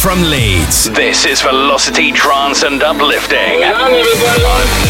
from 0.00 0.22
Leeds. 0.22 0.88
This 0.90 1.26
is 1.26 1.42
Velocity 1.42 2.10
Trance 2.10 2.62
and 2.62 2.82
Uplifting. 2.82 3.62
I 3.62 3.90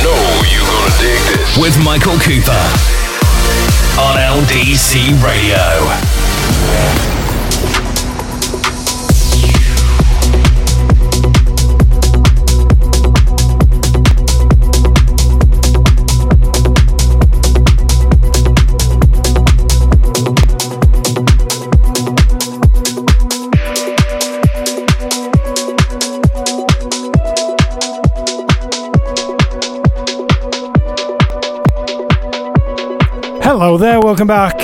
know 0.05 0.43
you're 0.47 0.65
gonna 0.65 0.99
dig 1.01 1.21
this. 1.37 1.57
With 1.59 1.77
Michael 1.83 2.17
Cooper 2.21 2.53
on 3.99 4.17
LDC 4.17 5.11
Radio. 5.21 5.91
Welcome 34.10 34.27
back. 34.27 34.59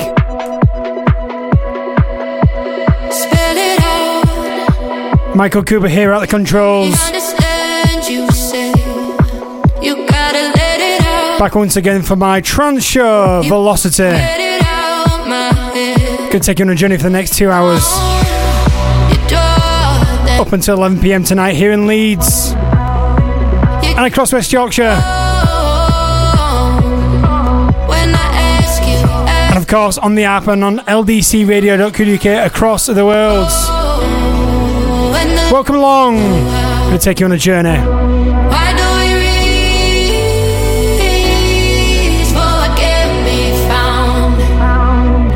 Michael 5.37 5.63
Cooper 5.63 5.87
here 5.87 6.11
at 6.11 6.19
the 6.19 6.27
controls. 6.27 6.99
Back 11.39 11.55
once 11.55 11.77
again 11.77 12.03
for 12.03 12.17
my 12.17 12.41
trance 12.41 12.83
show, 12.83 13.43
Velocity. 13.47 14.03
Gonna 16.33 16.41
take 16.41 16.59
you 16.59 16.65
on 16.65 16.71
a 16.71 16.75
journey 16.75 16.97
for 16.97 17.05
the 17.05 17.11
next 17.11 17.37
two 17.37 17.49
hours. 17.49 17.85
Up 20.41 20.53
until 20.53 20.75
11 20.79 20.99
pm 20.99 21.23
tonight 21.23 21.53
here 21.53 21.71
in 21.71 21.87
Leeds 21.87 22.51
and 22.51 24.07
across 24.07 24.33
West 24.33 24.53
Yorkshire. 24.53 25.16
Of 29.67 29.71
course 29.71 29.99
on 29.99 30.15
the 30.15 30.23
app 30.23 30.47
and 30.47 30.63
on 30.63 30.79
ldcradio.co.uk 30.79 32.47
across 32.47 32.87
the 32.87 33.05
world. 33.05 33.49
Welcome 35.51 35.75
along. 35.75 36.19
I'm 36.19 36.87
Gonna 36.87 36.99
take 37.01 37.19
you 37.19 37.27
on 37.27 37.33
a 37.33 37.37
journey. 37.37 37.75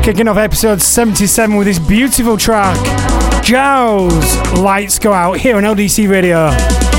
Kicking 0.01 0.29
off 0.29 0.37
episode 0.37 0.81
77 0.81 1.57
with 1.57 1.67
this 1.67 1.79
beautiful 1.79 2.37
track, 2.37 2.77
Jauz 3.43 4.37
Lights 4.57 4.97
Go 4.97 5.11
Out 5.11 5.39
here 5.39 5.57
on 5.57 5.63
LDC 5.63 6.09
Radio. 6.09 6.90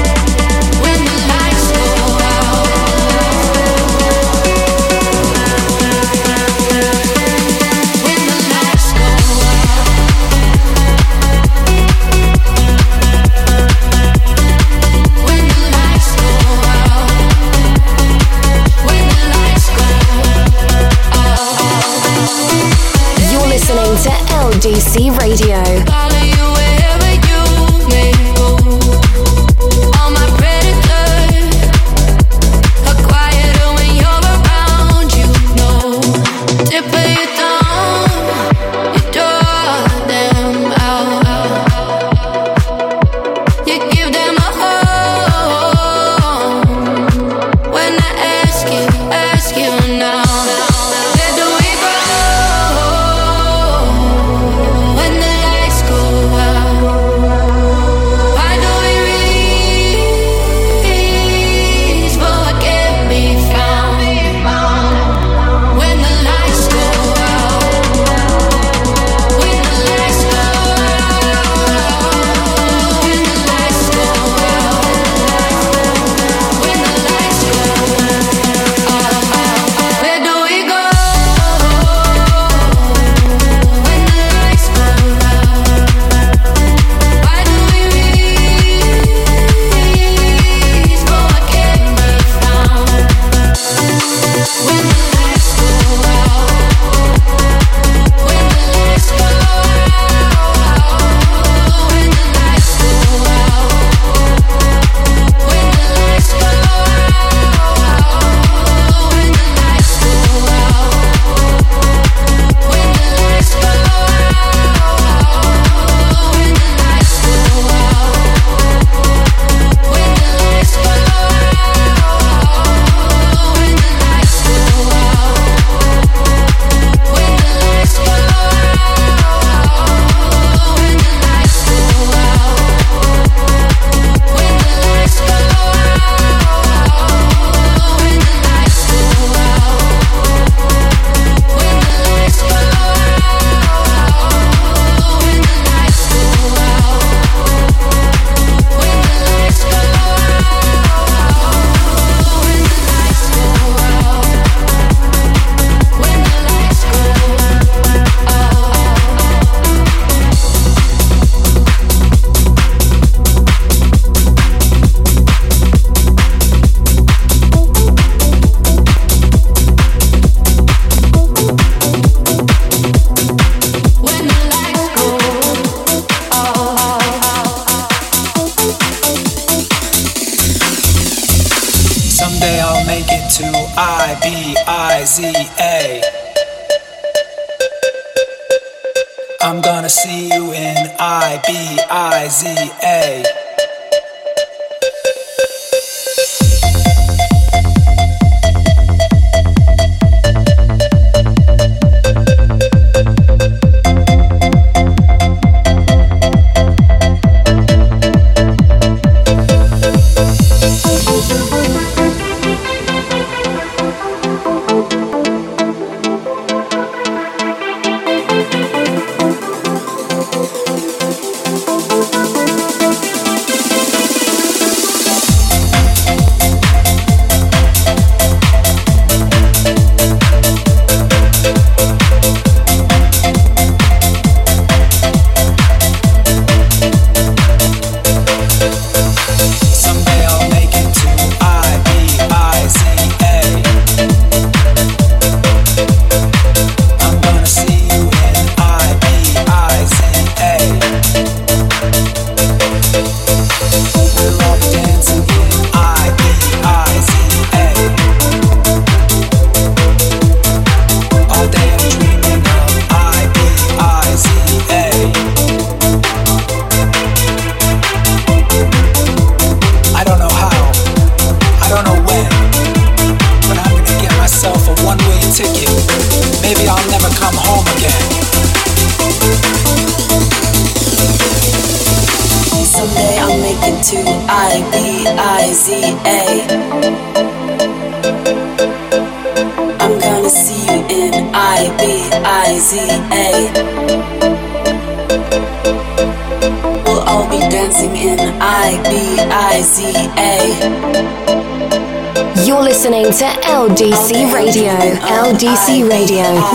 LDC 24.62 25.11
Radio. 25.19 26.22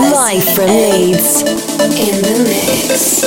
Live 0.00 0.44
from 0.54 0.66
Leeds. 0.66 1.42
In 1.42 2.22
the 2.22 2.44
mix. 2.44 3.18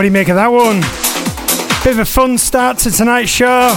What 0.00 0.04
do 0.04 0.06
you 0.06 0.12
make 0.12 0.28
of 0.30 0.36
that 0.36 0.50
one? 0.50 0.80
Bit 1.84 1.92
of 1.92 1.98
a 1.98 2.06
fun 2.06 2.38
start 2.38 2.78
to 2.78 2.90
tonight's 2.90 3.28
show. 3.30 3.68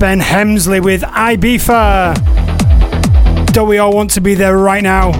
Ben 0.00 0.18
Hemsley 0.18 0.82
with 0.82 1.02
Ibiza. 1.02 2.16
Don't 3.52 3.68
we 3.68 3.78
all 3.78 3.92
want 3.92 4.10
to 4.10 4.20
be 4.20 4.34
there 4.34 4.58
right 4.58 4.82
now? 4.82 5.12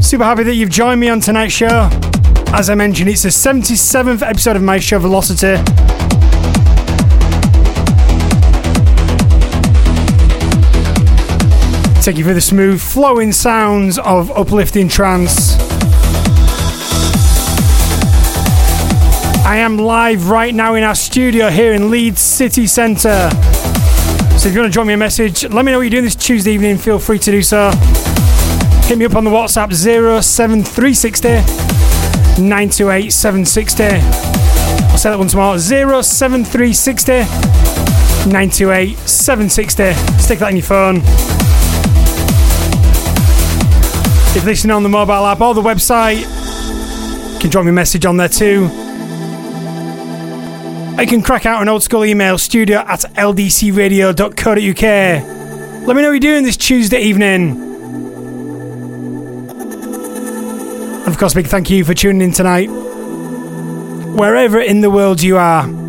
Super 0.00 0.24
happy 0.24 0.42
that 0.42 0.56
you've 0.56 0.70
joined 0.70 1.00
me 1.00 1.08
on 1.10 1.20
tonight's 1.20 1.54
show. 1.54 1.88
As 2.52 2.70
I 2.70 2.74
mentioned, 2.74 3.08
it's 3.08 3.22
the 3.22 3.28
77th 3.28 4.28
episode 4.28 4.56
of 4.56 4.62
my 4.62 4.80
show 4.80 4.98
Velocity. 4.98 5.62
Take 12.02 12.16
you 12.16 12.24
through 12.24 12.34
the 12.34 12.40
smooth, 12.40 12.80
flowing 12.80 13.30
sounds 13.30 13.98
of 13.98 14.30
uplifting 14.30 14.88
trance. 14.88 15.58
I 19.44 19.56
am 19.58 19.76
live 19.76 20.30
right 20.30 20.54
now 20.54 20.76
in 20.76 20.82
our 20.82 20.94
studio 20.94 21.50
here 21.50 21.74
in 21.74 21.90
Leeds 21.90 22.22
City 22.22 22.66
Centre. 22.66 23.28
So 24.38 24.48
if 24.48 24.54
you 24.54 24.60
want 24.60 24.72
to 24.72 24.74
drop 24.74 24.86
me 24.86 24.94
a 24.94 24.96
message, 24.96 25.44
let 25.44 25.62
me 25.62 25.72
know 25.72 25.78
what 25.78 25.82
you're 25.82 25.90
doing 25.90 26.04
this 26.04 26.16
Tuesday 26.16 26.52
evening. 26.52 26.78
Feel 26.78 26.98
free 26.98 27.18
to 27.18 27.30
do 27.30 27.42
so. 27.42 27.70
Hit 28.84 28.96
me 28.96 29.04
up 29.04 29.14
on 29.14 29.24
the 29.24 29.30
WhatsApp 29.30 29.74
07360 29.74 31.28
928 32.42 33.12
760. 33.12 33.84
I'll 33.84 34.96
say 34.96 35.10
that 35.10 35.18
one 35.18 35.28
tomorrow 35.28 35.58
07360 35.58 37.12
928 38.30 38.96
760. 38.96 39.92
Stick 40.18 40.38
that 40.38 40.48
in 40.48 40.56
your 40.56 40.64
phone. 40.64 41.39
If 44.30 44.36
you're 44.36 44.44
listening 44.44 44.70
on 44.70 44.84
the 44.84 44.88
mobile 44.88 45.26
app 45.26 45.40
or 45.40 45.54
the 45.54 45.60
website, 45.60 46.20
you 47.32 47.38
can 47.40 47.50
drop 47.50 47.64
me 47.64 47.70
a 47.70 47.72
message 47.72 48.06
on 48.06 48.16
there 48.16 48.28
too. 48.28 48.68
I 50.96 51.04
can 51.04 51.20
crack 51.20 51.46
out 51.46 51.60
an 51.62 51.68
old 51.68 51.82
school 51.82 52.04
email 52.04 52.38
studio 52.38 52.78
at 52.78 53.00
ldcradio.co.uk. 53.00 54.82
Let 55.84 55.96
me 55.96 56.02
know 56.02 56.10
what 56.10 56.12
you're 56.12 56.20
doing 56.20 56.44
this 56.44 56.56
Tuesday 56.56 57.00
evening. 57.00 57.50
And 61.00 61.08
of 61.08 61.18
course, 61.18 61.34
big 61.34 61.48
thank 61.48 61.68
you 61.68 61.84
for 61.84 61.94
tuning 61.94 62.22
in 62.22 62.30
tonight. 62.30 62.68
Wherever 62.68 64.60
in 64.60 64.80
the 64.80 64.90
world 64.90 65.20
you 65.22 65.38
are. 65.38 65.79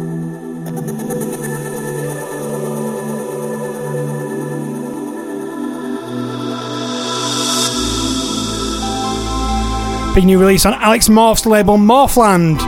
Big 10.14 10.26
new 10.26 10.40
release 10.40 10.66
on 10.66 10.74
Alex 10.74 11.08
Morph's 11.08 11.46
label 11.46 11.78
Morphland. 11.78 12.60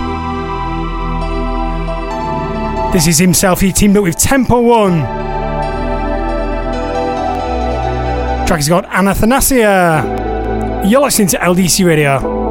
This 2.94 3.08
is 3.08 3.18
himself, 3.18 3.60
he 3.60 3.74
teamed 3.74 3.98
up 3.98 4.04
with 4.04 4.16
Temple 4.18 4.64
One. 4.64 5.00
Track 8.48 8.60
is 8.60 8.70
called 8.70 8.86
Athanasia. 8.86 10.84
You're 10.88 11.02
listening 11.02 11.28
to 11.30 11.38
LDC 11.38 11.86
Radio. 11.86 12.43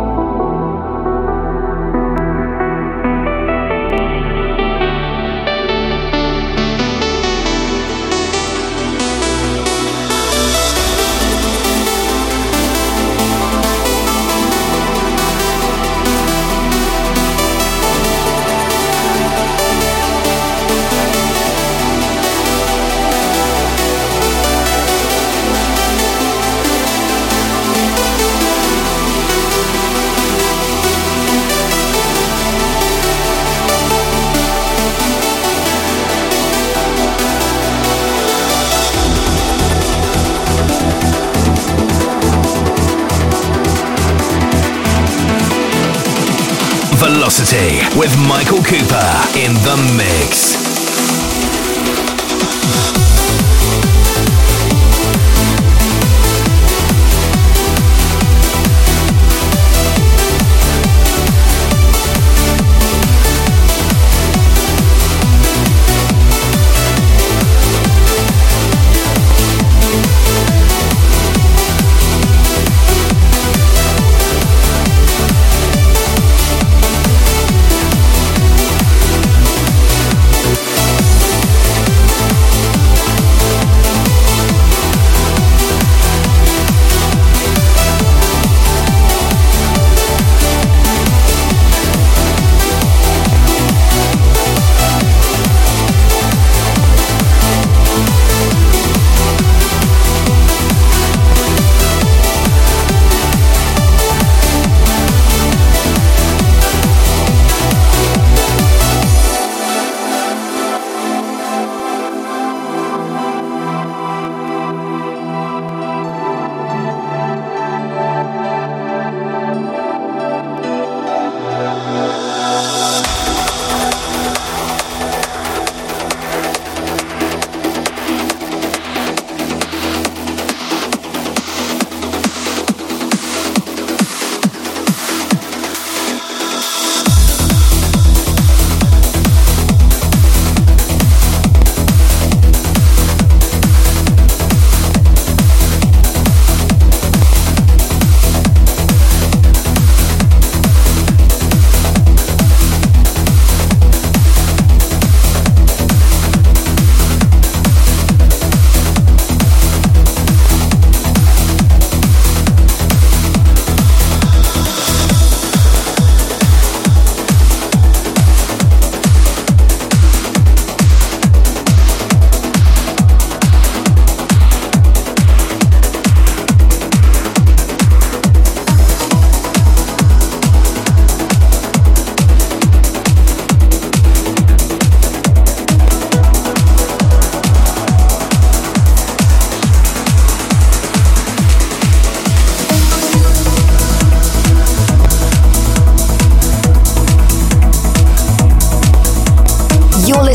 Velocity 47.23 47.79
with 47.97 48.19
Michael 48.27 48.65
Cooper 48.65 49.39
in 49.39 49.55
the 49.63 49.95
mix. 49.97 50.62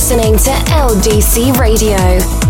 Listening 0.10 0.38
to 0.38 0.52
LDC 0.72 1.60
Radio. 1.60 2.47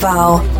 Mobile. 0.00 0.51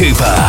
Cooper 0.00 0.39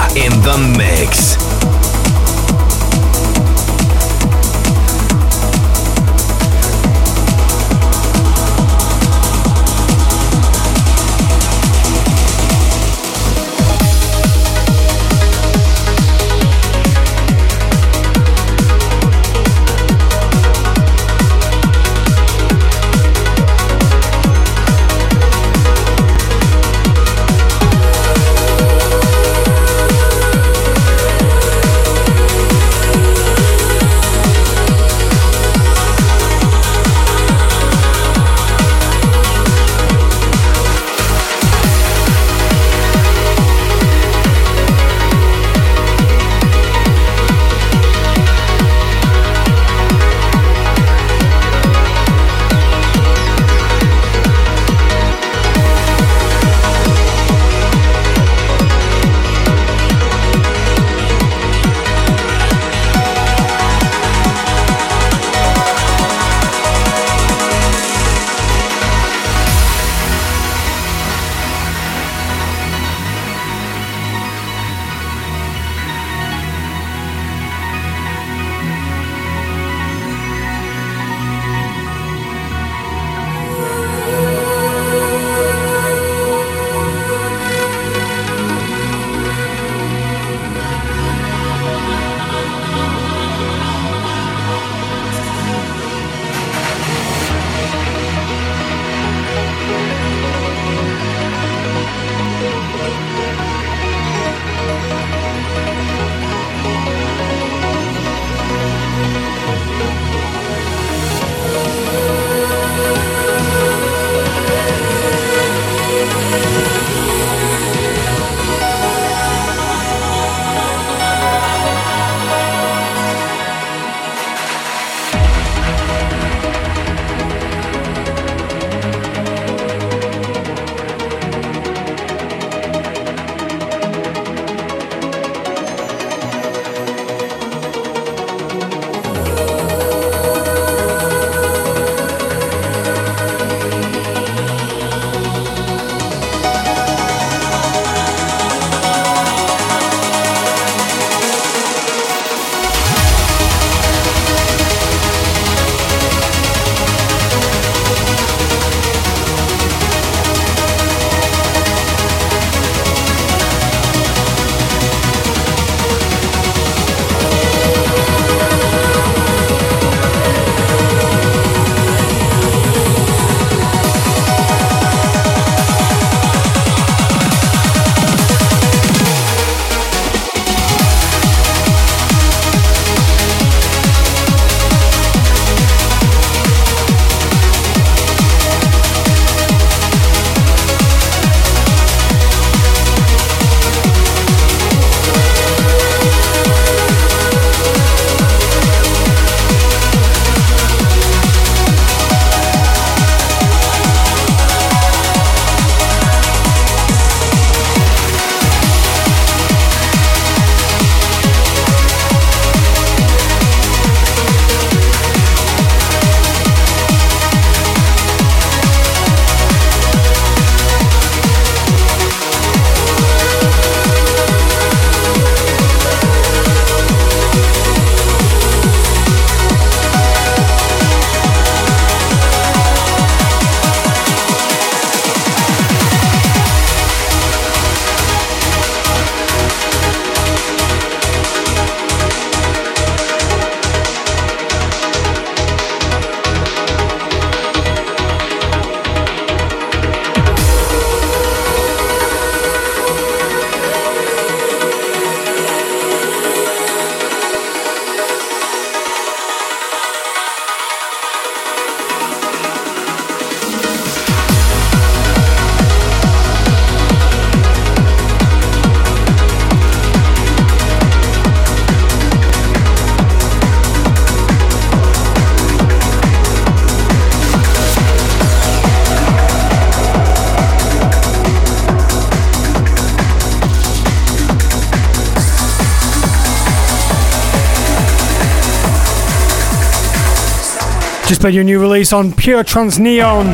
played 291.21 291.35
your 291.35 291.43
new 291.43 291.59
release 291.59 291.93
on 291.93 292.11
Pure 292.11 292.43
Trance 292.45 292.79
Neon. 292.79 293.27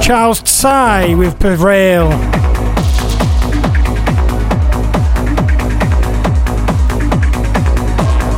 Charles 0.00 0.40
Tsai 0.40 1.14
with 1.14 1.38
Prevail. 1.38 2.10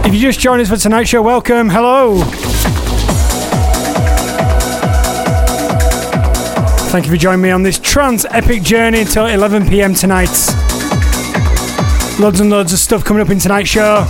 If 0.04 0.12
you 0.12 0.20
just 0.20 0.40
joined 0.40 0.60
us 0.60 0.68
for 0.68 0.76
tonight's 0.76 1.08
show, 1.08 1.22
welcome. 1.22 1.68
Hello. 1.68 2.20
Thank 6.90 7.04
you 7.04 7.12
for 7.12 7.16
joining 7.16 7.42
me 7.42 7.50
on 7.50 7.62
this 7.62 7.78
trance 7.78 8.24
epic 8.30 8.62
journey 8.62 9.02
until 9.02 9.26
11 9.26 9.68
pm 9.68 9.94
tonight. 9.94 10.30
Loads 12.18 12.40
and 12.40 12.50
loads 12.50 12.72
of 12.72 12.80
stuff 12.80 13.04
coming 13.04 13.22
up 13.22 13.30
in 13.30 13.38
tonight's 13.38 13.68
show. 13.68 14.04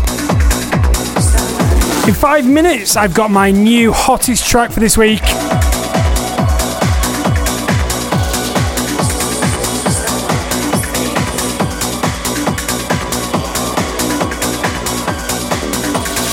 In 2.07 2.15
five 2.15 2.49
minutes, 2.49 2.95
I've 2.95 3.15
got 3.15 3.33
my 3.33 3.51
new 3.51 3.93
hottest 3.93 4.47
track 4.47 4.71
for 4.71 4.79
this 4.79 4.97
week. 4.97 5.23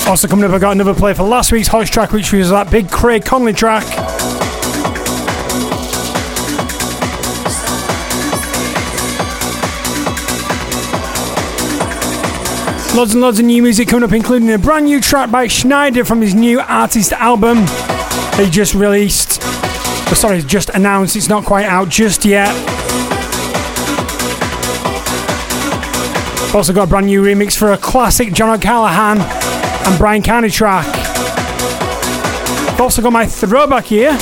Also 0.06 0.28
coming 0.28 0.44
up, 0.44 0.52
I've 0.52 0.60
got 0.60 0.70
another 0.70 0.94
play 0.94 1.12
for 1.12 1.24
last 1.24 1.50
week's 1.50 1.66
hottest 1.66 1.92
track, 1.92 2.12
which 2.12 2.32
was 2.32 2.50
that 2.50 2.70
big 2.70 2.88
Craig 2.88 3.24
Connelly 3.24 3.52
track. 3.52 4.13
Loads 12.94 13.12
and 13.12 13.22
loads 13.22 13.40
of 13.40 13.44
new 13.44 13.60
music 13.60 13.88
coming 13.88 14.04
up, 14.04 14.12
including 14.12 14.52
a 14.52 14.58
brand 14.58 14.84
new 14.84 15.00
track 15.00 15.28
by 15.28 15.48
Sneijder 15.48 16.06
from 16.06 16.20
his 16.20 16.32
new 16.32 16.60
artist 16.60 17.12
album 17.12 17.66
he 18.36 18.48
just 18.50 18.74
released. 18.74 19.40
Oh, 19.42 20.12
sorry, 20.14 20.42
just 20.42 20.70
announced. 20.70 21.16
It's 21.16 21.28
not 21.28 21.44
quite 21.44 21.66
out 21.66 21.88
just 21.88 22.24
yet. 22.24 22.50
Also 26.54 26.72
got 26.72 26.84
a 26.84 26.86
brand 26.86 27.06
new 27.06 27.20
remix 27.20 27.56
for 27.56 27.72
a 27.72 27.76
classic 27.76 28.32
John 28.32 28.50
O'Callaghan 28.50 29.18
and 29.20 29.98
Bryan 29.98 30.22
Kearney 30.22 30.50
track. 30.50 30.86
I've 32.68 32.80
also 32.80 33.02
got 33.02 33.12
my 33.12 33.26
throwback 33.26 33.86
here. 33.86 34.12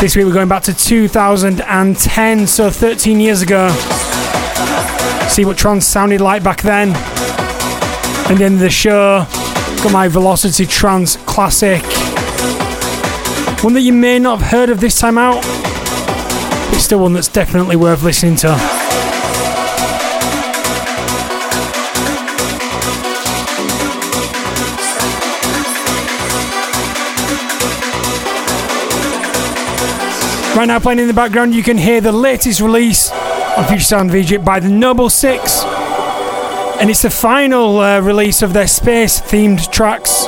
This 0.00 0.16
week 0.16 0.26
we're 0.26 0.34
going 0.34 0.48
back 0.48 0.62
to 0.64 0.74
2010, 0.74 2.46
so 2.46 2.70
13 2.70 3.20
years 3.20 3.42
ago 3.42 3.68
see 5.30 5.44
what 5.44 5.56
trance 5.56 5.86
sounded 5.86 6.20
like 6.20 6.42
back 6.42 6.60
then. 6.60 6.88
And 8.28 8.38
then 8.38 8.58
the 8.58 8.68
show, 8.68 9.24
got 9.82 9.92
my 9.92 10.08
Velocity 10.08 10.66
Trance 10.66 11.16
classic. 11.18 11.82
One 13.62 13.74
that 13.74 13.82
you 13.82 13.92
may 13.92 14.18
not 14.18 14.40
have 14.40 14.50
heard 14.50 14.70
of 14.70 14.80
this 14.80 14.98
time 14.98 15.18
out, 15.18 15.40
but 15.42 16.80
still 16.80 16.98
one 16.98 17.12
that's 17.12 17.28
definitely 17.28 17.76
worth 17.76 18.02
listening 18.02 18.34
to. 18.36 18.48
Right 30.56 30.66
now, 30.66 30.80
playing 30.80 30.98
in 30.98 31.06
the 31.06 31.14
background, 31.14 31.54
you 31.54 31.62
can 31.62 31.78
hear 31.78 32.00
the 32.00 32.12
latest 32.12 32.60
release 32.60 33.10
on 33.60 33.68
Future 33.68 33.84
Sound 33.84 34.08
of 34.08 34.16
Egypt 34.16 34.42
by 34.42 34.58
the 34.58 34.70
Noble 34.70 35.10
Six. 35.10 35.62
And 36.80 36.88
it's 36.88 37.02
the 37.02 37.10
final 37.10 37.78
uh, 37.78 38.00
release 38.00 38.40
of 38.40 38.54
their 38.54 38.66
space 38.66 39.20
themed 39.20 39.70
tracks. 39.70 40.24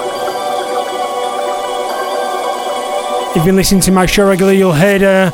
If 3.30 3.36
you've 3.36 3.46
been 3.46 3.56
listening 3.56 3.80
to 3.82 3.90
my 3.90 4.04
show 4.04 4.28
regularly, 4.28 4.58
you'll 4.58 4.74
hear 4.74 5.02
a 5.02 5.30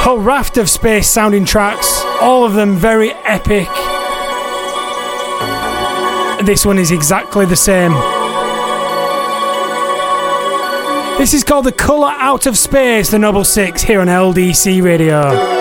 whole 0.00 0.18
raft 0.18 0.56
of 0.56 0.70
space 0.70 1.06
sounding 1.06 1.44
tracks, 1.44 2.02
all 2.22 2.46
of 2.46 2.54
them 2.54 2.76
very 2.76 3.10
epic. 3.24 3.68
This 6.46 6.64
one 6.64 6.78
is 6.78 6.90
exactly 6.90 7.44
the 7.44 7.56
same. 7.56 7.92
This 11.18 11.34
is 11.34 11.44
called 11.44 11.66
The 11.66 11.72
Colour 11.72 12.14
Out 12.16 12.46
of 12.46 12.56
Space, 12.56 13.10
the 13.10 13.18
Noble 13.18 13.44
Six, 13.44 13.82
here 13.82 14.00
on 14.00 14.06
LDC 14.06 14.82
Radio. 14.82 15.59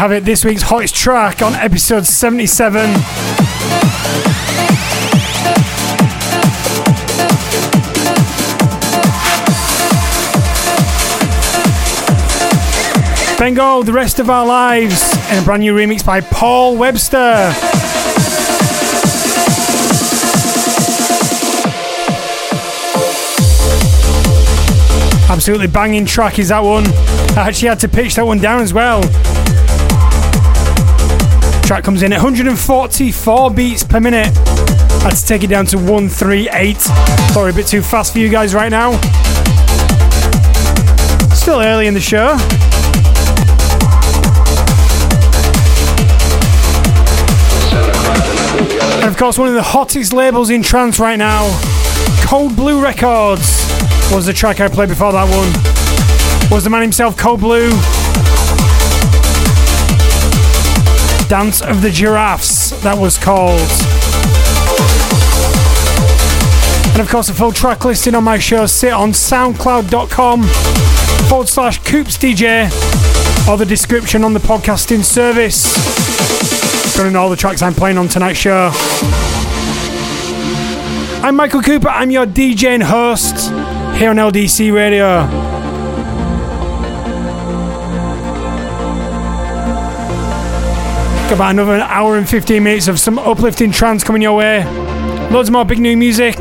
Have 0.00 0.12
it 0.12 0.24
this 0.24 0.46
week's 0.46 0.62
hottest 0.62 0.94
track 0.94 1.42
on 1.42 1.52
episode 1.52 2.06
77. 2.06 2.90
Ben 13.38 13.52
Gold, 13.52 13.84
the 13.84 13.92
rest 13.92 14.18
of 14.18 14.30
our 14.30 14.46
lives, 14.46 15.14
in 15.30 15.42
a 15.42 15.42
brand 15.44 15.60
new 15.60 15.74
remix 15.74 16.02
by 16.02 16.22
Paul 16.22 16.78
Webster. 16.78 17.52
Absolutely 25.28 25.66
banging 25.66 26.06
track 26.06 26.38
is 26.38 26.48
that 26.48 26.60
one. 26.60 26.86
I 27.36 27.48
actually 27.48 27.68
had 27.68 27.80
to 27.80 27.88
pitch 27.88 28.14
that 28.14 28.24
one 28.24 28.38
down 28.38 28.62
as 28.62 28.72
well. 28.72 29.02
Track 31.70 31.84
comes 31.84 32.02
in 32.02 32.12
at 32.12 32.16
144 32.16 33.50
beats 33.52 33.84
per 33.84 34.00
minute. 34.00 34.36
I 34.36 35.02
had 35.04 35.14
to 35.14 35.24
take 35.24 35.44
it 35.44 35.46
down 35.46 35.66
to 35.66 35.76
138. 35.76 36.80
Sorry, 36.80 37.52
a 37.52 37.54
bit 37.54 37.68
too 37.68 37.80
fast 37.80 38.12
for 38.12 38.18
you 38.18 38.28
guys 38.28 38.54
right 38.54 38.70
now. 38.70 38.90
Still 41.32 41.60
early 41.60 41.86
in 41.86 41.94
the 41.94 42.00
show. 42.00 42.36
And 48.98 49.08
of 49.08 49.16
course, 49.16 49.38
one 49.38 49.46
of 49.46 49.54
the 49.54 49.62
hottest 49.62 50.12
labels 50.12 50.50
in 50.50 50.64
trance 50.64 50.98
right 50.98 51.20
now, 51.20 51.56
Cold 52.24 52.56
Blue 52.56 52.82
Records, 52.82 53.64
was 54.12 54.26
the 54.26 54.32
track 54.32 54.58
I 54.58 54.66
played 54.66 54.88
before 54.88 55.12
that 55.12 55.30
one. 55.30 56.50
Was 56.52 56.64
the 56.64 56.70
man 56.70 56.82
himself, 56.82 57.16
Cold 57.16 57.38
Blue. 57.38 57.70
Dance 61.30 61.62
of 61.62 61.80
the 61.80 61.90
Giraffes, 61.90 62.70
that 62.82 62.98
was 62.98 63.16
called. 63.16 63.60
And 66.92 67.00
of 67.00 67.08
course, 67.08 67.28
a 67.28 67.32
full 67.32 67.52
track 67.52 67.84
listing 67.84 68.16
on 68.16 68.24
my 68.24 68.36
show 68.36 68.66
sit 68.66 68.92
on 68.92 69.12
soundcloud.com 69.12 70.42
forward 71.28 71.46
slash 71.46 71.78
Coops 71.84 72.18
DJ 72.18 72.68
or 73.48 73.56
the 73.56 73.64
description 73.64 74.24
on 74.24 74.34
the 74.34 74.40
podcasting 74.40 75.04
service. 75.04 75.76
Got 76.96 77.06
in 77.06 77.14
all 77.14 77.30
the 77.30 77.36
tracks 77.36 77.62
I'm 77.62 77.74
playing 77.74 77.96
on 77.96 78.08
tonight's 78.08 78.40
show. 78.40 78.72
I'm 81.22 81.36
Michael 81.36 81.62
Cooper, 81.62 81.90
I'm 81.90 82.10
your 82.10 82.26
DJ 82.26 82.70
and 82.70 82.82
host 82.82 83.50
here 83.96 84.10
on 84.10 84.16
LDC 84.16 84.74
Radio. 84.74 85.49
About 91.30 91.50
another 91.50 91.74
hour 91.74 92.16
and 92.16 92.28
15 92.28 92.62
minutes 92.62 92.88
of 92.88 92.98
some 92.98 93.18
uplifting 93.18 93.70
trance 93.70 94.02
coming 94.02 94.22
your 94.22 94.36
way. 94.36 94.64
Loads 95.30 95.50
more 95.50 95.64
big 95.64 95.78
new 95.78 95.96
music. 95.96 96.36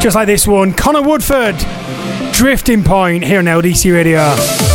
Just 0.00 0.14
like 0.14 0.26
this 0.26 0.46
one, 0.46 0.72
Connor 0.72 1.02
Woodford, 1.02 1.56
Drifting 2.32 2.84
Point 2.84 3.24
here 3.24 3.40
on 3.40 3.44
LDC 3.46 3.92
Radio. 3.92 4.67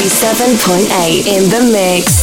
97.8 0.00 1.26
in 1.26 1.50
the 1.50 1.70
mix. 1.70 2.19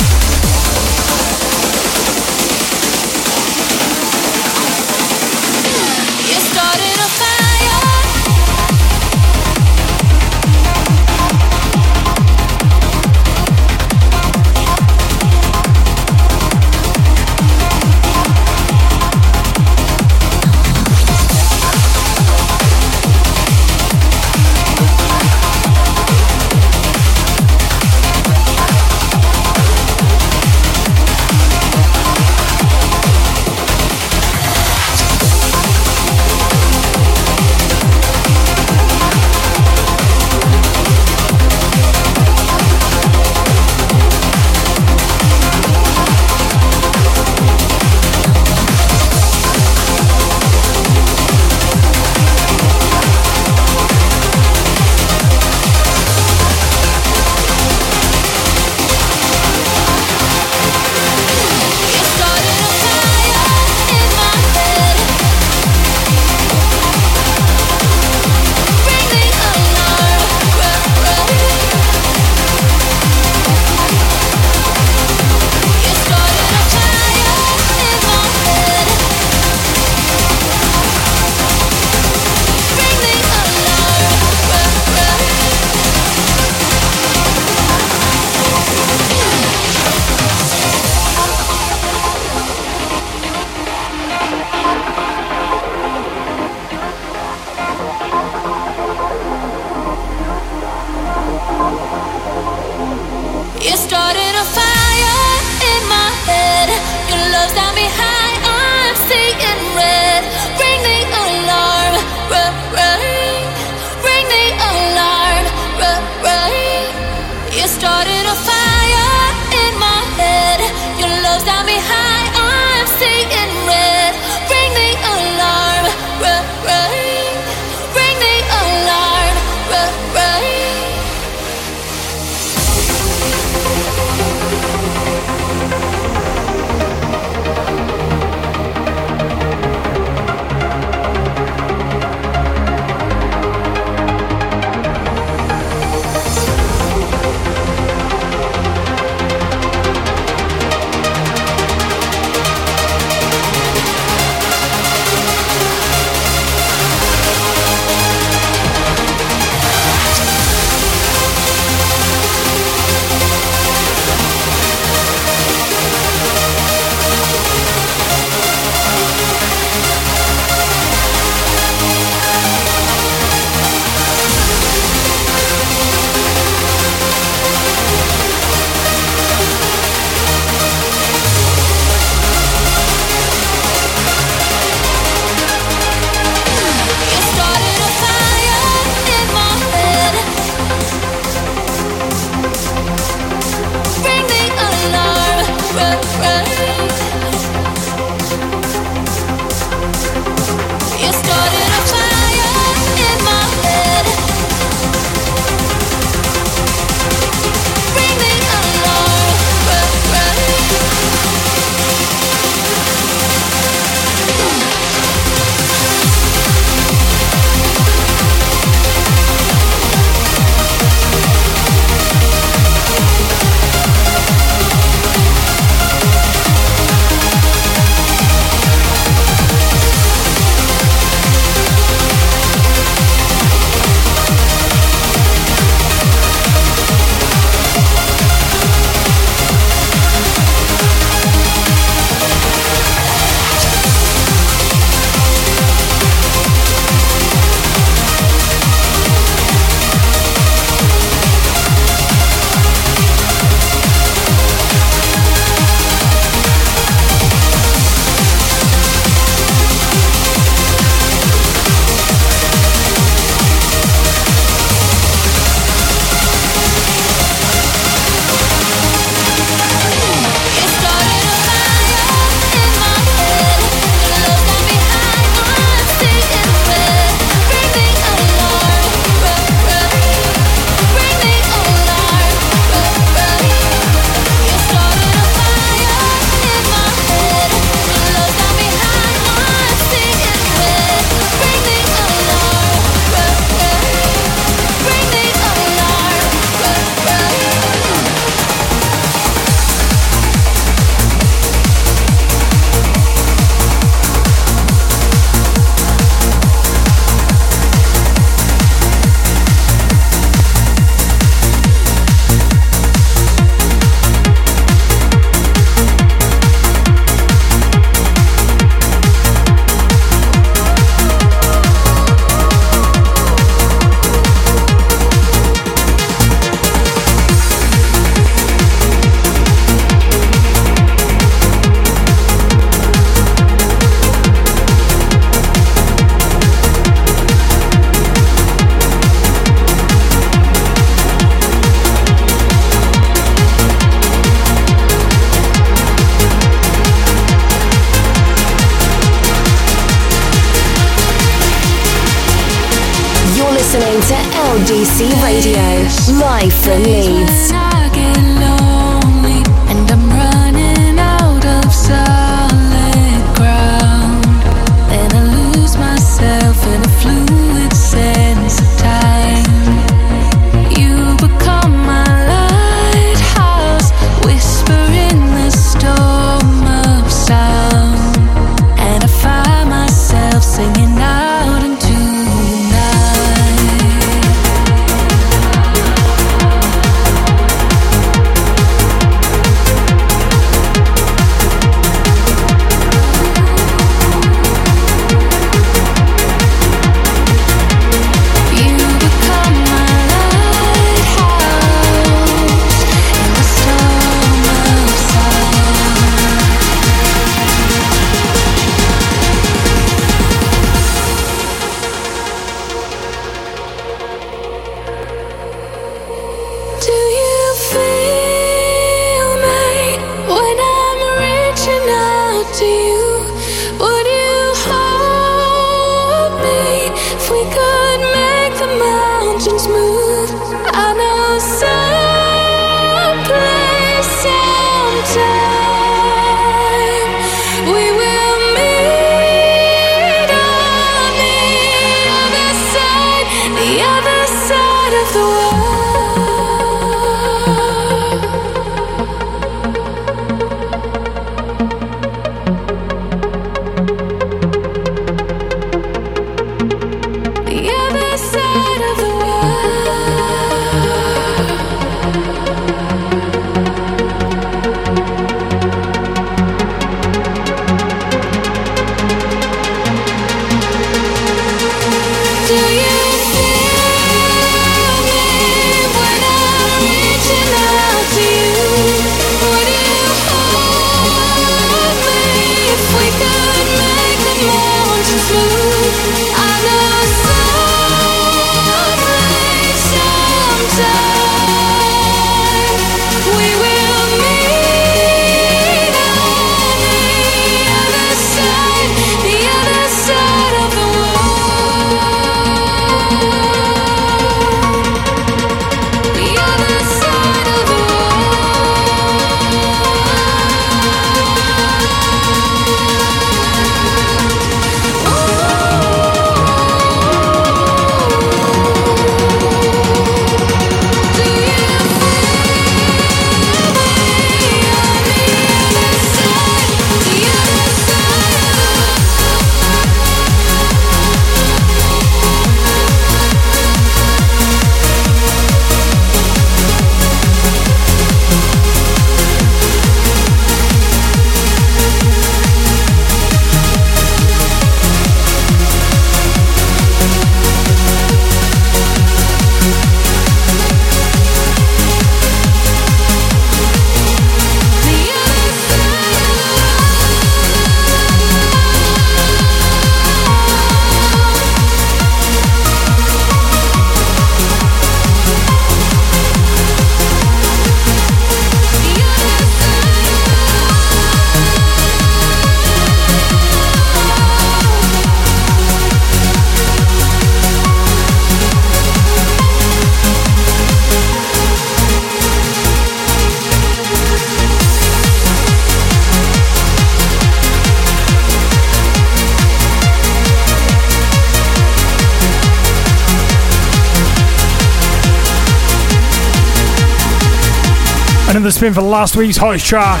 Spin 598.54 598.72
for 598.72 598.82
last 598.82 599.16
week's 599.16 599.36
hottest 599.36 599.66
track. 599.66 600.00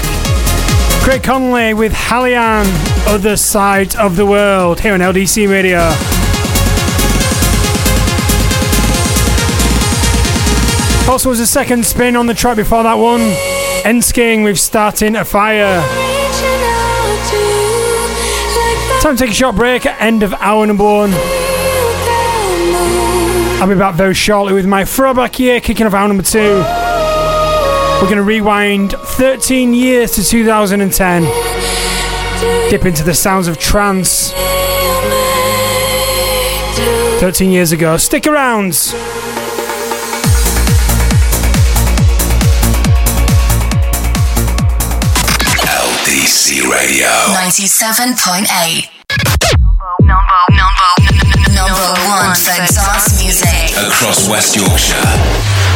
Craig 1.02 1.24
Connelly 1.24 1.74
with 1.74 1.92
Hallian, 1.92 2.64
Other 3.04 3.36
Side 3.36 3.96
of 3.96 4.14
the 4.14 4.24
World, 4.24 4.78
here 4.78 4.94
on 4.94 5.00
LDC 5.00 5.48
Radio. 5.50 5.80
Also 11.10 11.30
was 11.30 11.40
a 11.40 11.48
second 11.48 11.84
spin 11.84 12.14
on 12.14 12.26
the 12.26 12.34
track 12.34 12.56
before 12.56 12.84
that 12.84 12.94
one. 12.94 13.22
N-sKing 13.84 14.44
with 14.44 14.60
Starting 14.60 15.16
a 15.16 15.24
Fire. 15.24 15.80
Time 19.02 19.16
to 19.16 19.24
take 19.24 19.32
a 19.32 19.34
short 19.34 19.56
break 19.56 19.84
at 19.84 20.00
end 20.00 20.22
of 20.22 20.32
hour 20.34 20.64
number 20.64 20.84
one. 20.84 21.10
I'll 23.60 23.68
be 23.68 23.74
back 23.74 23.96
very 23.96 24.14
shortly 24.14 24.52
with 24.52 24.66
my 24.66 24.84
throwback 24.84 25.40
year, 25.40 25.60
kicking 25.60 25.86
off 25.86 25.94
hour 25.94 26.06
number 26.06 26.22
two. 26.22 26.83
We're 28.04 28.10
going 28.10 28.18
to 28.18 28.22
rewind 28.22 28.92
13 28.92 29.72
years 29.72 30.10
to 30.16 30.22
2010. 30.22 31.22
Dip 32.68 32.84
into 32.84 33.02
the 33.02 33.14
sounds 33.14 33.48
of 33.48 33.56
trance. 33.56 34.30
13 37.18 37.50
years 37.50 37.72
ago. 37.72 37.96
Stick 37.96 38.26
around. 38.26 38.72
LDC 45.64 46.60
Radio. 46.70 47.08
97.8. 47.40 48.90
Number, 49.48 50.04
number, 50.04 50.40
number, 50.50 50.92
number 51.08 51.54
number 51.54 51.80
one 52.04 52.34
for 52.36 52.52
dance 52.52 53.22
music. 53.22 53.72
Across 53.88 54.28
West 54.28 54.56
Yorkshire. 54.56 55.73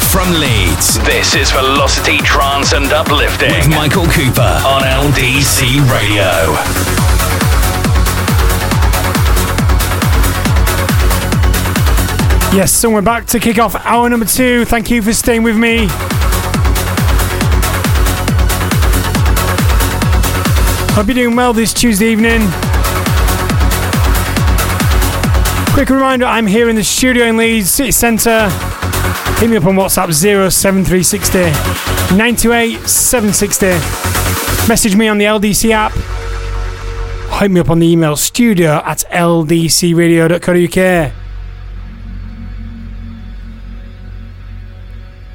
Live 0.00 0.10
from 0.10 0.32
Leeds. 0.40 0.98
This 1.00 1.34
is 1.34 1.50
Velocity 1.50 2.18
Trance 2.18 2.72
and 2.72 2.86
Uplifting 2.92 3.50
With 3.50 3.68
Michael 3.68 4.06
Cooper 4.06 4.40
on 4.40 4.82
LDC 4.82 5.78
Radio. 5.90 6.54
Yes, 12.56 12.72
so 12.72 12.90
we're 12.90 13.02
back 13.02 13.26
to 13.26 13.38
kick 13.38 13.58
off 13.58 13.74
hour 13.86 14.08
number 14.08 14.26
two. 14.26 14.64
Thank 14.64 14.90
you 14.90 15.02
for 15.02 15.12
staying 15.12 15.42
with 15.42 15.56
me. 15.56 15.86
Hope 20.94 21.06
you're 21.06 21.14
doing 21.14 21.36
well 21.36 21.52
this 21.52 21.72
Tuesday 21.72 22.10
evening. 22.10 22.42
Quick 25.72 25.88
reminder 25.88 26.26
I'm 26.26 26.46
here 26.46 26.68
in 26.68 26.76
the 26.76 26.84
studio 26.84 27.26
in 27.26 27.36
Leeds 27.36 27.70
City 27.70 27.92
Centre. 27.92 28.69
Hit 29.40 29.48
me 29.48 29.56
up 29.56 29.64
on 29.64 29.74
WhatsApp 29.74 30.12
07360 30.12 31.38
928 32.14 32.86
760. 32.86 33.66
Message 34.68 34.96
me 34.96 35.08
on 35.08 35.16
the 35.16 35.24
LDC 35.24 35.70
app. 35.70 35.92
Hit 37.40 37.50
me 37.50 37.60
up 37.60 37.70
on 37.70 37.78
the 37.78 37.86
email 37.86 38.16
studio 38.16 38.82
at 38.84 38.98
ldcradio.co.uk. 39.10 41.12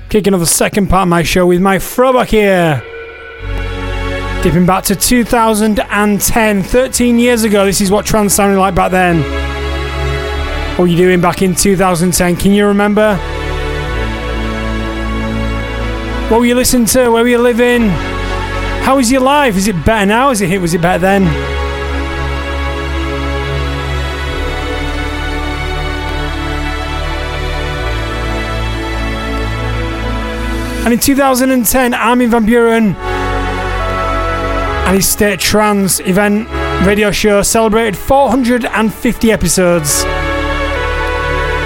Kicking 0.09 0.35
off 0.35 0.39
the 0.39 0.45
second 0.45 0.87
part 0.87 1.01
of 1.01 1.07
my 1.07 1.23
show 1.23 1.47
with 1.47 1.61
my 1.61 1.79
throwback 1.79 2.27
here. 2.27 2.83
Dipping 4.43 4.67
back 4.67 4.83
to 4.83 4.95
2010, 4.95 6.61
13 6.61 7.17
years 7.17 7.43
ago, 7.43 7.65
this 7.65 7.81
is 7.81 7.89
what 7.89 8.05
trance 8.05 8.35
sounded 8.35 8.59
like 8.59 8.75
back 8.75 8.91
then. 8.91 9.23
What 10.73 10.81
were 10.81 10.85
you 10.85 10.97
doing 10.97 11.21
back 11.21 11.41
in 11.41 11.55
2010? 11.55 12.35
Can 12.35 12.51
you 12.51 12.67
remember? 12.67 13.19
What 16.29 16.39
were 16.39 16.47
you 16.47 16.55
listening 16.55 16.87
to? 16.87 17.11
Where 17.11 17.21
were 17.21 17.27
you 17.27 17.37
living? 17.37 17.83
How 18.83 18.97
is 18.97 19.11
your 19.11 19.21
life? 19.21 19.55
Is 19.55 19.67
it 19.67 19.85
better 19.85 20.07
now? 20.07 20.31
Is 20.31 20.41
it 20.41 20.59
was 20.59 20.73
it 20.73 20.81
better 20.81 20.97
then? 20.97 21.23
And 30.83 30.93
in 30.93 30.99
2010, 30.99 31.93
Armin 31.93 32.31
van 32.31 32.45
Buuren 32.45 32.95
and 34.85 34.95
his 34.95 35.07
State 35.07 35.39
Trance 35.39 35.99
event 35.99 36.49
radio 36.87 37.11
show 37.11 37.43
celebrated 37.43 37.95
450 37.95 39.31
episodes. 39.31 40.03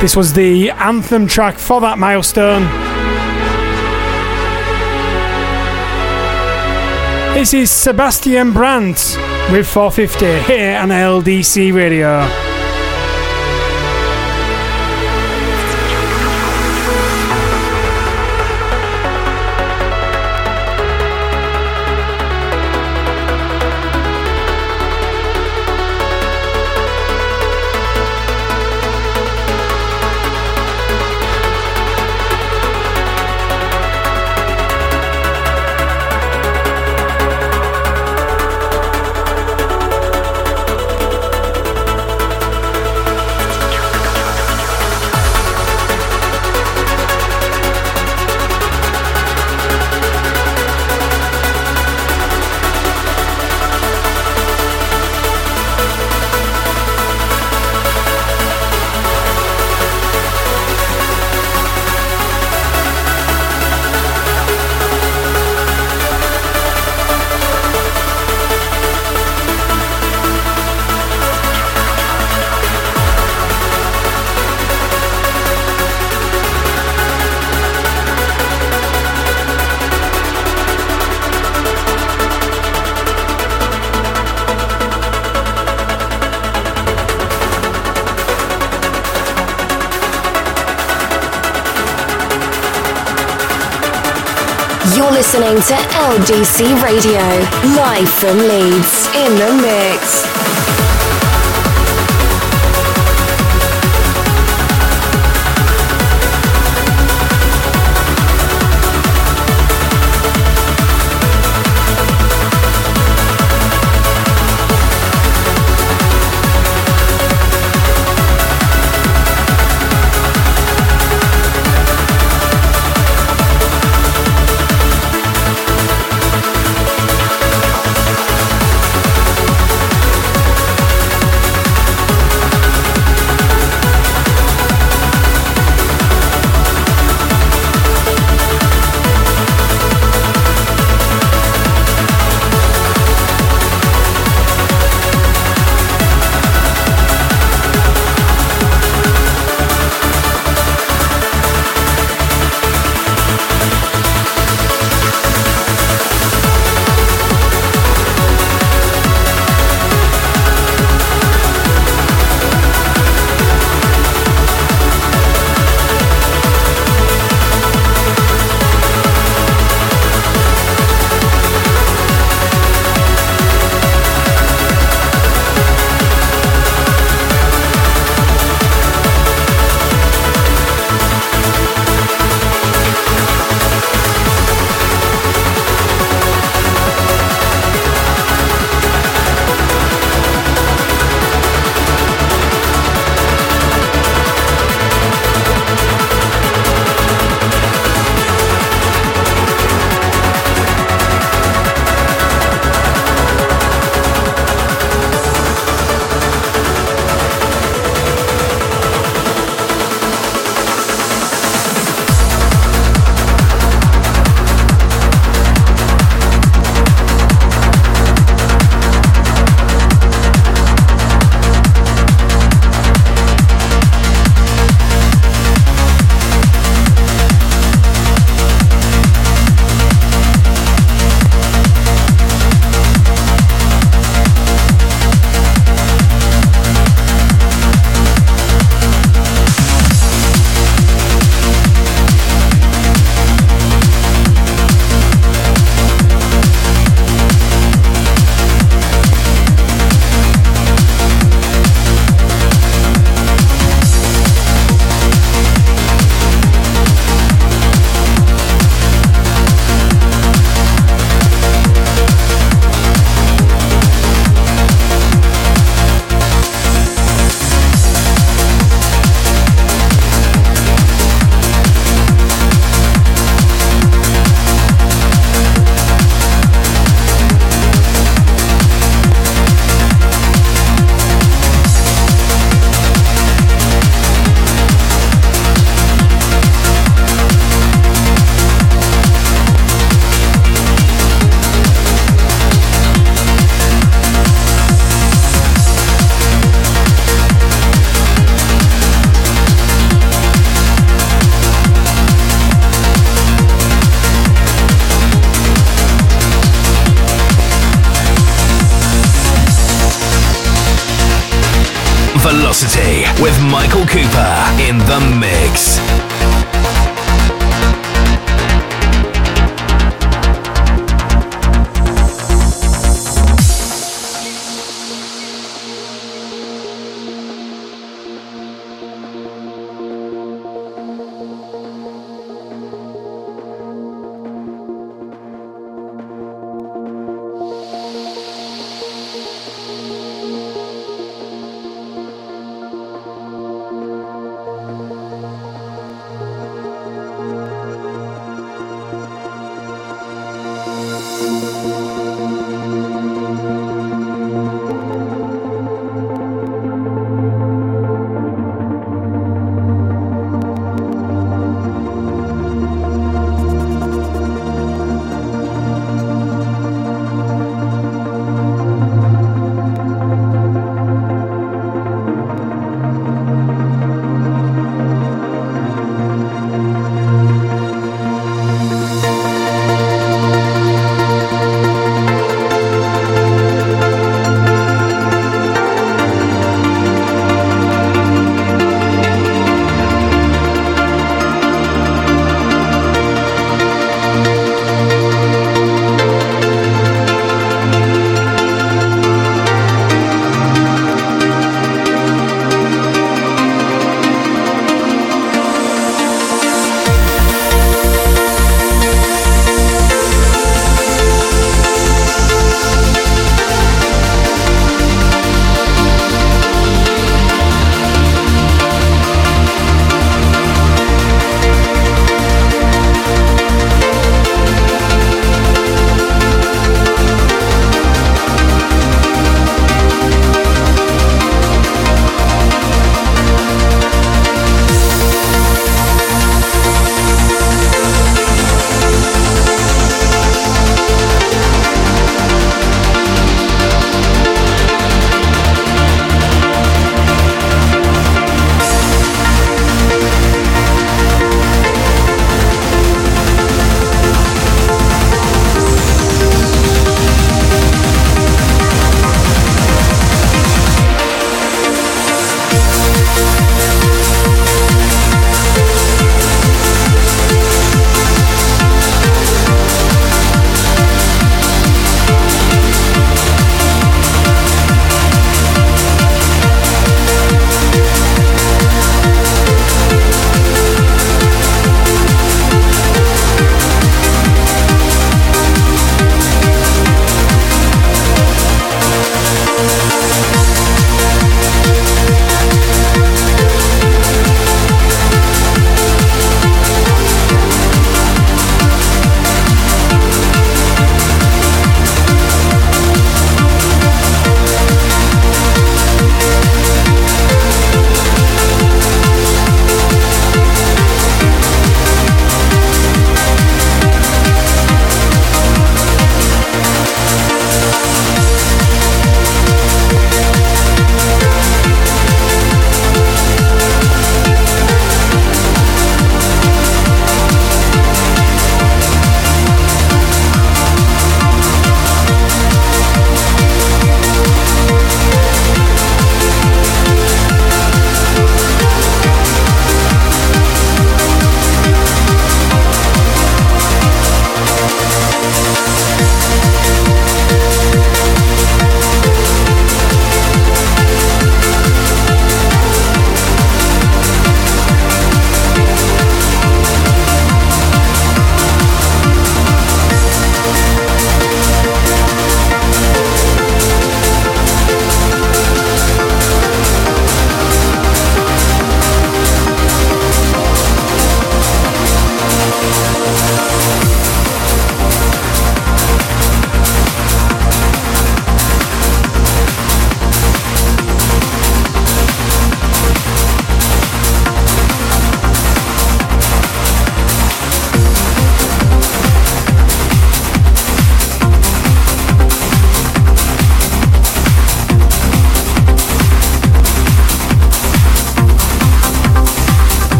This 0.00 0.14
was 0.14 0.32
the 0.32 0.70
anthem 0.70 1.26
track 1.26 1.58
for 1.58 1.80
that 1.80 1.98
milestone. 1.98 2.83
This 7.34 7.52
is 7.52 7.68
Sebastian 7.68 8.52
Brandt 8.52 9.18
with 9.50 9.66
450 9.66 10.42
here 10.44 10.78
on 10.78 10.90
LDC 10.90 11.74
Radio. 11.74 12.53
LDC 96.14 96.80
Radio, 96.80 97.18
live 97.74 98.08
from 98.08 98.38
Leeds, 98.38 99.08
in 99.16 99.34
the 99.34 99.52
mix. 99.60 100.33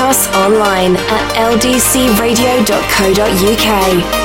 Us 0.00 0.28
online 0.34 0.96
at 0.96 1.34
ldcradio.co.uk. 1.34 4.21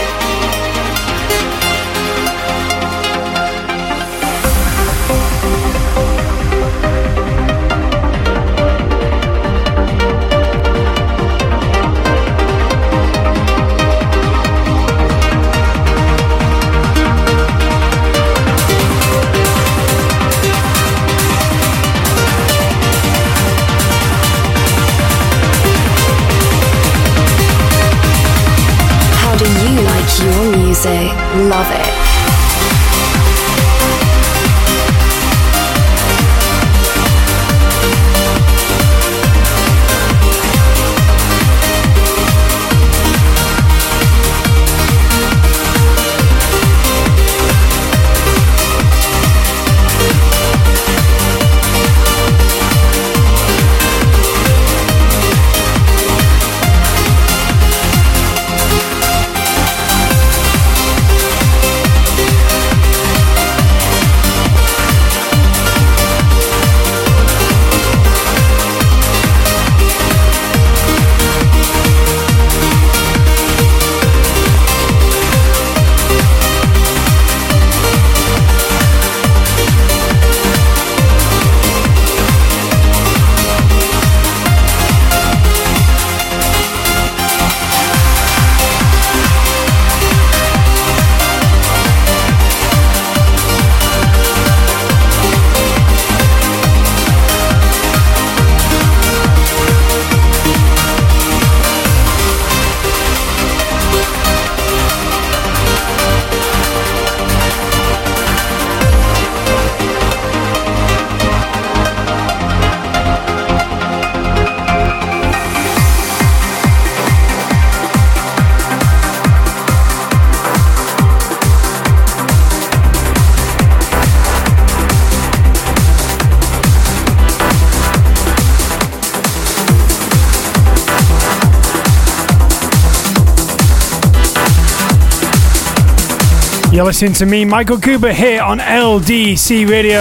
You're 136.77 136.85
listening 136.85 137.13
to 137.13 137.25
me, 137.25 137.43
Michael 137.43 137.79
Cooper, 137.79 138.13
here 138.13 138.39
on 138.39 138.59
LDC 138.59 139.67
Radio. 139.67 139.99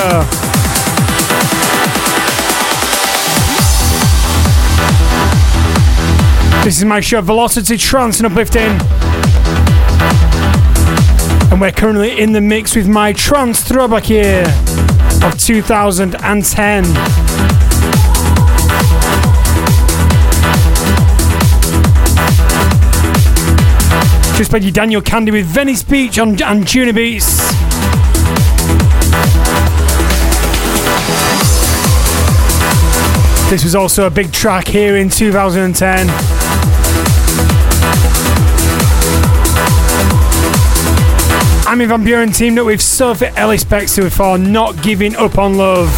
This 6.63 6.77
is 6.77 6.85
my 6.85 7.01
show, 7.01 7.23
Velocity 7.23 7.79
Trance 7.79 8.21
and 8.21 8.27
Uplifting. 8.27 8.79
And 11.51 11.63
we're 11.63 11.73
currently 11.73 12.21
in 12.21 12.33
the 12.33 12.43
mix 12.43 12.77
with 12.77 12.87
my 12.87 13.15
trance 13.15 13.63
throwback 13.63 14.11
year 14.11 14.45
of 15.23 15.39
2010. 15.39 17.26
Just 24.37 24.51
played 24.51 24.65
you 24.65 24.71
Daniel 24.71 25.01
Kandi 25.01 25.33
with 25.33 25.47
Venice 25.47 25.83
Beach 25.83 26.19
on 26.19 26.37
beats 26.37 27.39
This 33.49 33.65
was 33.65 33.75
also 33.75 34.07
a 34.07 34.11
big 34.11 34.33
track 34.33 34.69
here 34.69 34.99
in 34.99 35.09
2010. 35.09 36.09
Armin 41.67 41.89
van 41.89 42.05
Buuren 42.05 42.37
teamed 42.37 42.59
up 42.59 42.67
with 42.67 42.83
Sophie 42.83 43.27
Ellis 43.37 43.65
Bextor 43.65 44.13
for 44.13 44.37
Not 44.37 44.83
Giving 44.83 45.17
Up 45.17 45.39
on 45.39 45.57
Love. 45.57 45.89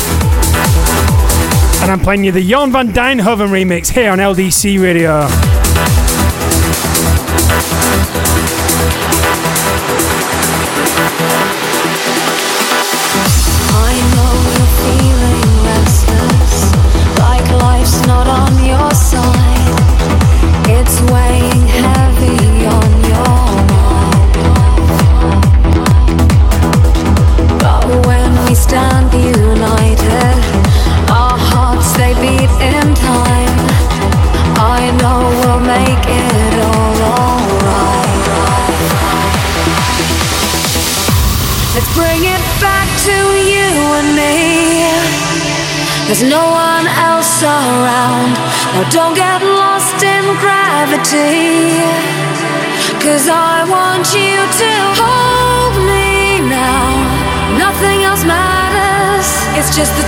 And 1.83 1.91
I'm 1.91 1.99
playing 1.99 2.23
you 2.23 2.31
the 2.31 2.49
Jorn 2.49 2.71
van 2.71 2.93
Deynhoven 2.93 3.49
remix 3.49 3.89
here 3.89 4.13
on 4.13 4.19
LDC 4.19 4.81
Radio. 4.81 5.58
Just 59.79 59.95
the 59.95 60.08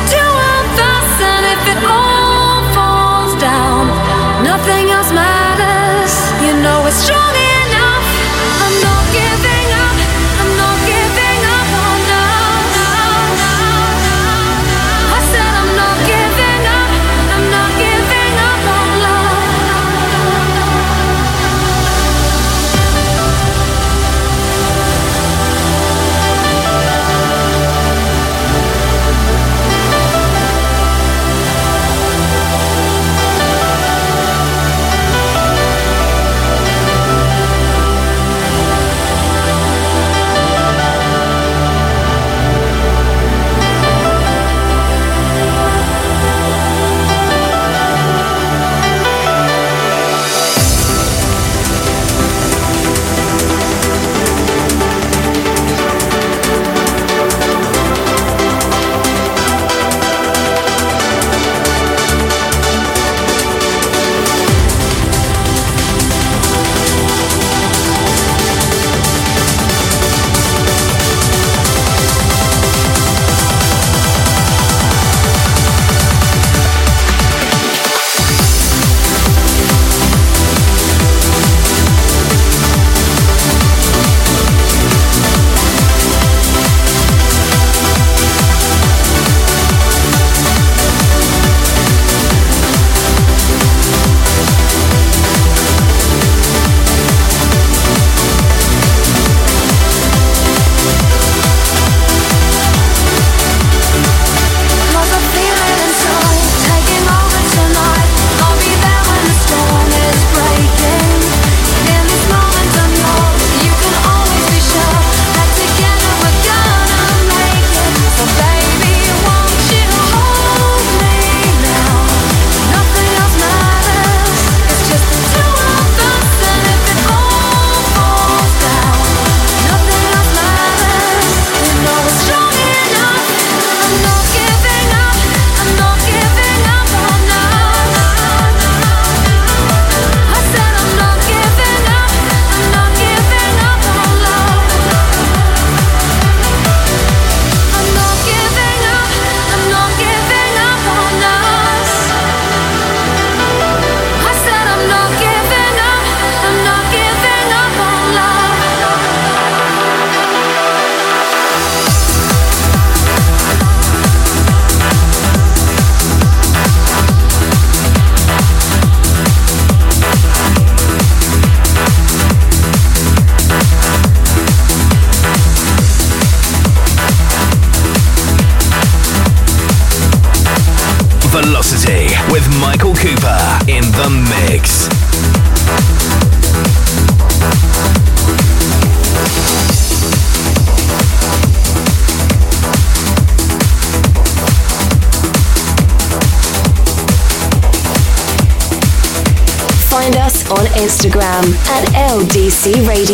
LDC 202.61 202.87
Radio. 202.87 203.10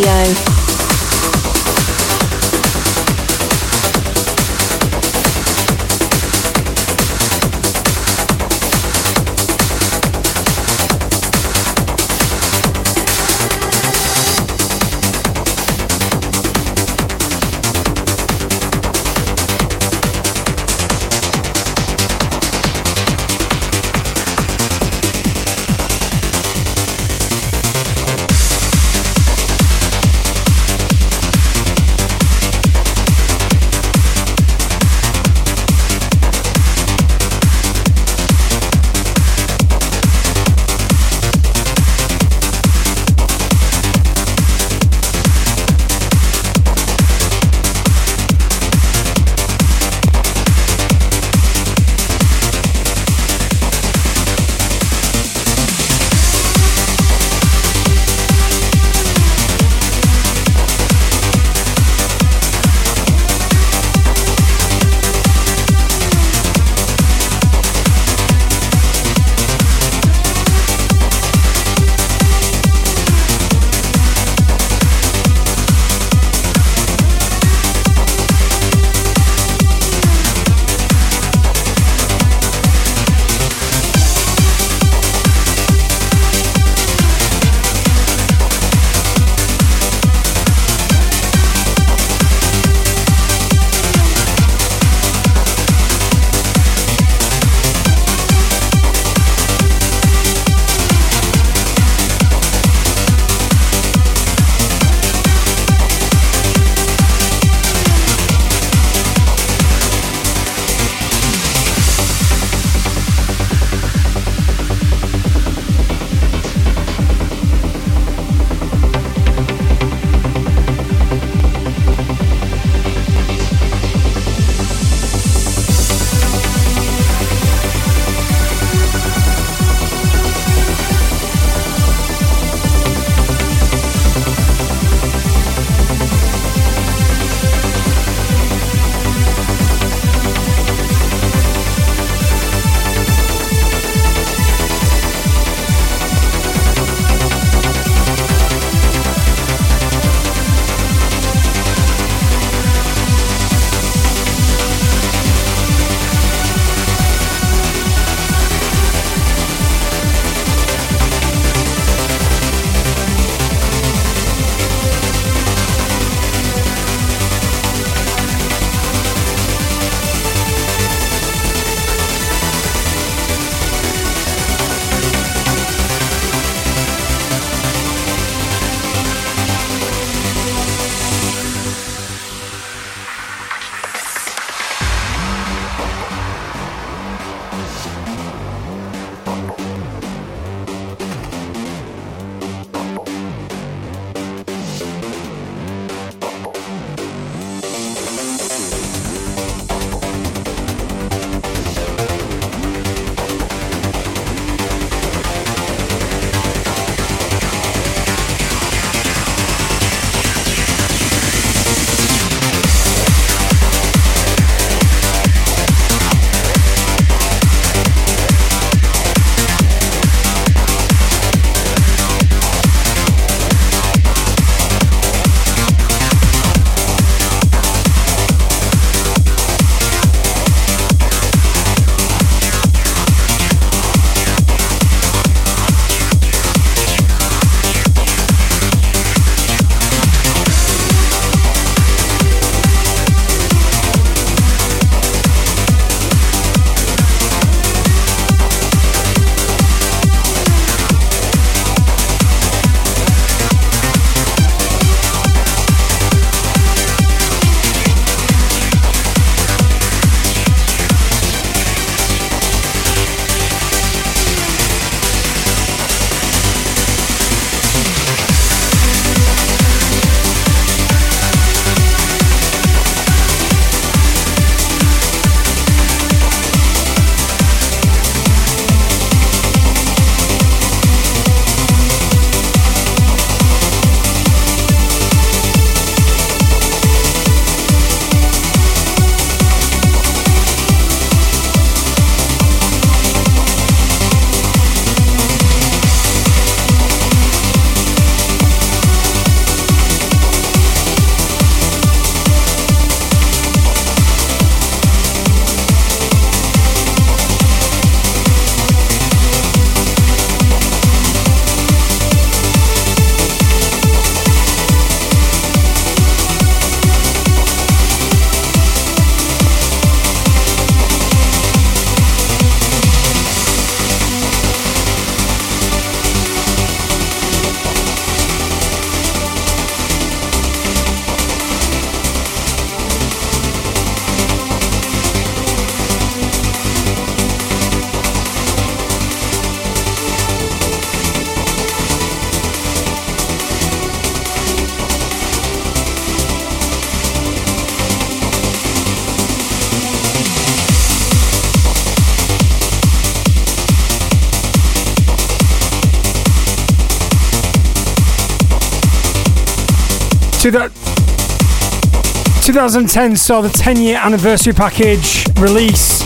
2010 362.57 363.17
saw 363.17 363.43
the 363.43 363.51
10 363.51 363.77
year 363.77 363.99
anniversary 364.03 364.55
package 364.55 365.27
release 365.39 365.99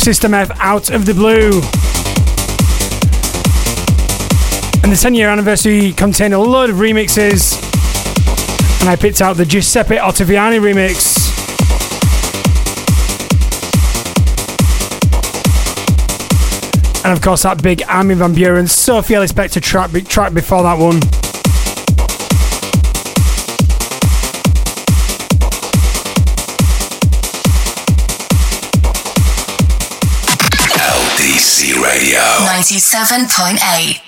System 0.00 0.32
F 0.32 0.48
Out 0.60 0.90
of 0.90 1.06
the 1.06 1.12
Blue. 1.12 1.60
And 4.84 4.92
the 4.92 4.96
10 4.96 5.14
year 5.14 5.28
anniversary 5.28 5.90
contained 5.90 6.34
a 6.34 6.38
load 6.38 6.70
of 6.70 6.76
remixes, 6.76 7.58
and 8.80 8.88
I 8.88 8.94
picked 8.94 9.20
out 9.20 9.36
the 9.36 9.44
Giuseppe 9.44 9.96
Ottaviani 9.96 10.60
remix. 10.60 11.26
And 17.04 17.12
of 17.12 17.20
course, 17.20 17.42
that 17.42 17.60
big 17.60 17.82
Armin 17.88 18.18
van 18.18 18.36
Buuren, 18.36 18.68
Sophie 18.68 19.16
Ellis 19.16 19.32
Bextor 19.32 19.60
track, 19.60 19.90
track 20.06 20.32
before 20.32 20.62
that 20.62 20.78
one. 20.78 21.00
Radio. 32.08 32.20
97.8. 32.20 34.00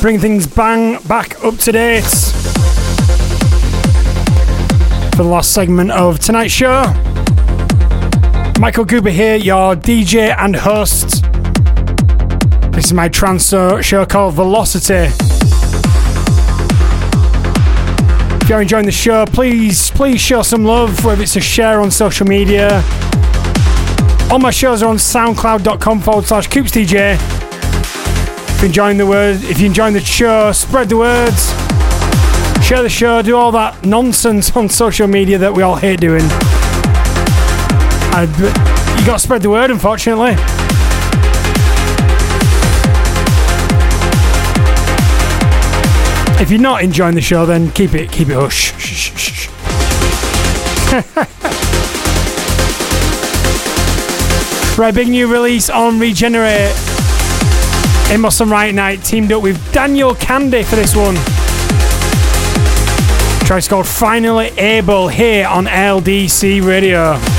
Bring 0.00 0.18
things 0.18 0.46
bang 0.46 0.98
back 1.02 1.44
up 1.44 1.58
to 1.58 1.72
date 1.72 2.02
for 5.10 5.16
the 5.16 5.24
last 5.24 5.52
segment 5.52 5.90
of 5.90 6.18
tonight's 6.18 6.54
show. 6.54 6.84
Michael 8.58 8.86
Cooper 8.86 9.10
here, 9.10 9.36
your 9.36 9.76
DJ 9.76 10.34
and 10.38 10.56
host. 10.56 11.22
This 12.72 12.86
is 12.86 12.92
my 12.94 13.10
trance 13.10 13.50
show 13.50 14.06
called 14.06 14.32
Velocity. 14.34 15.31
If 18.42 18.48
you're 18.48 18.60
enjoying 18.60 18.86
the 18.86 18.90
show, 18.90 19.24
please, 19.24 19.92
please 19.92 20.20
show 20.20 20.42
some 20.42 20.64
love, 20.64 21.04
whether 21.04 21.22
it's 21.22 21.36
a 21.36 21.40
share 21.40 21.80
on 21.80 21.92
social 21.92 22.26
media. 22.26 22.82
All 24.32 24.40
my 24.40 24.50
shows 24.50 24.82
are 24.82 24.88
on 24.88 24.96
soundcloud.com 24.96 26.00
forward 26.00 26.24
slash 26.24 26.48
coopsdj. 26.48 27.14
If 27.14 28.56
you're 28.58 28.66
enjoying 28.66 28.98
the 28.98 29.06
word, 29.06 29.36
if 29.44 29.60
you're 29.60 29.68
enjoying 29.68 29.94
the 29.94 30.00
show, 30.00 30.50
spread 30.50 30.88
the 30.88 30.96
words. 30.96 31.50
Share 32.66 32.82
the 32.82 32.88
show, 32.88 33.22
do 33.22 33.36
all 33.36 33.52
that 33.52 33.86
nonsense 33.86 34.50
on 34.56 34.68
social 34.68 35.06
media 35.06 35.38
that 35.38 35.54
we 35.54 35.62
all 35.62 35.76
hate 35.76 36.00
doing. 36.00 36.24
You 38.98 39.06
got 39.06 39.14
to 39.14 39.18
spread 39.20 39.42
the 39.42 39.50
word, 39.50 39.70
unfortunately. 39.70 40.34
If 46.42 46.50
you're 46.50 46.60
not 46.60 46.82
enjoying 46.82 47.14
the 47.14 47.20
show, 47.20 47.46
then 47.46 47.70
keep 47.70 47.94
it 47.94 48.10
keep 48.10 48.28
it 48.28 48.34
hush. 48.34 48.76
Shh, 48.76 49.12
shh, 49.16 49.46
shh. 49.46 49.48
right, 54.76 54.92
big 54.92 55.06
new 55.06 55.32
release 55.32 55.70
on 55.70 56.00
Regenerate. 56.00 56.74
Amos 58.10 58.40
and 58.40 58.50
Riot 58.50 58.74
Night 58.74 59.04
teamed 59.04 59.30
up 59.30 59.40
with 59.40 59.72
Daniel 59.72 60.14
Kandi 60.14 60.64
for 60.64 60.74
this 60.74 60.96
one. 60.96 61.14
Track's 63.46 63.68
called 63.68 63.86
Finally 63.86 64.48
Able 64.58 65.06
here 65.06 65.46
on 65.46 65.66
LDC 65.66 66.66
Radio. 66.66 67.31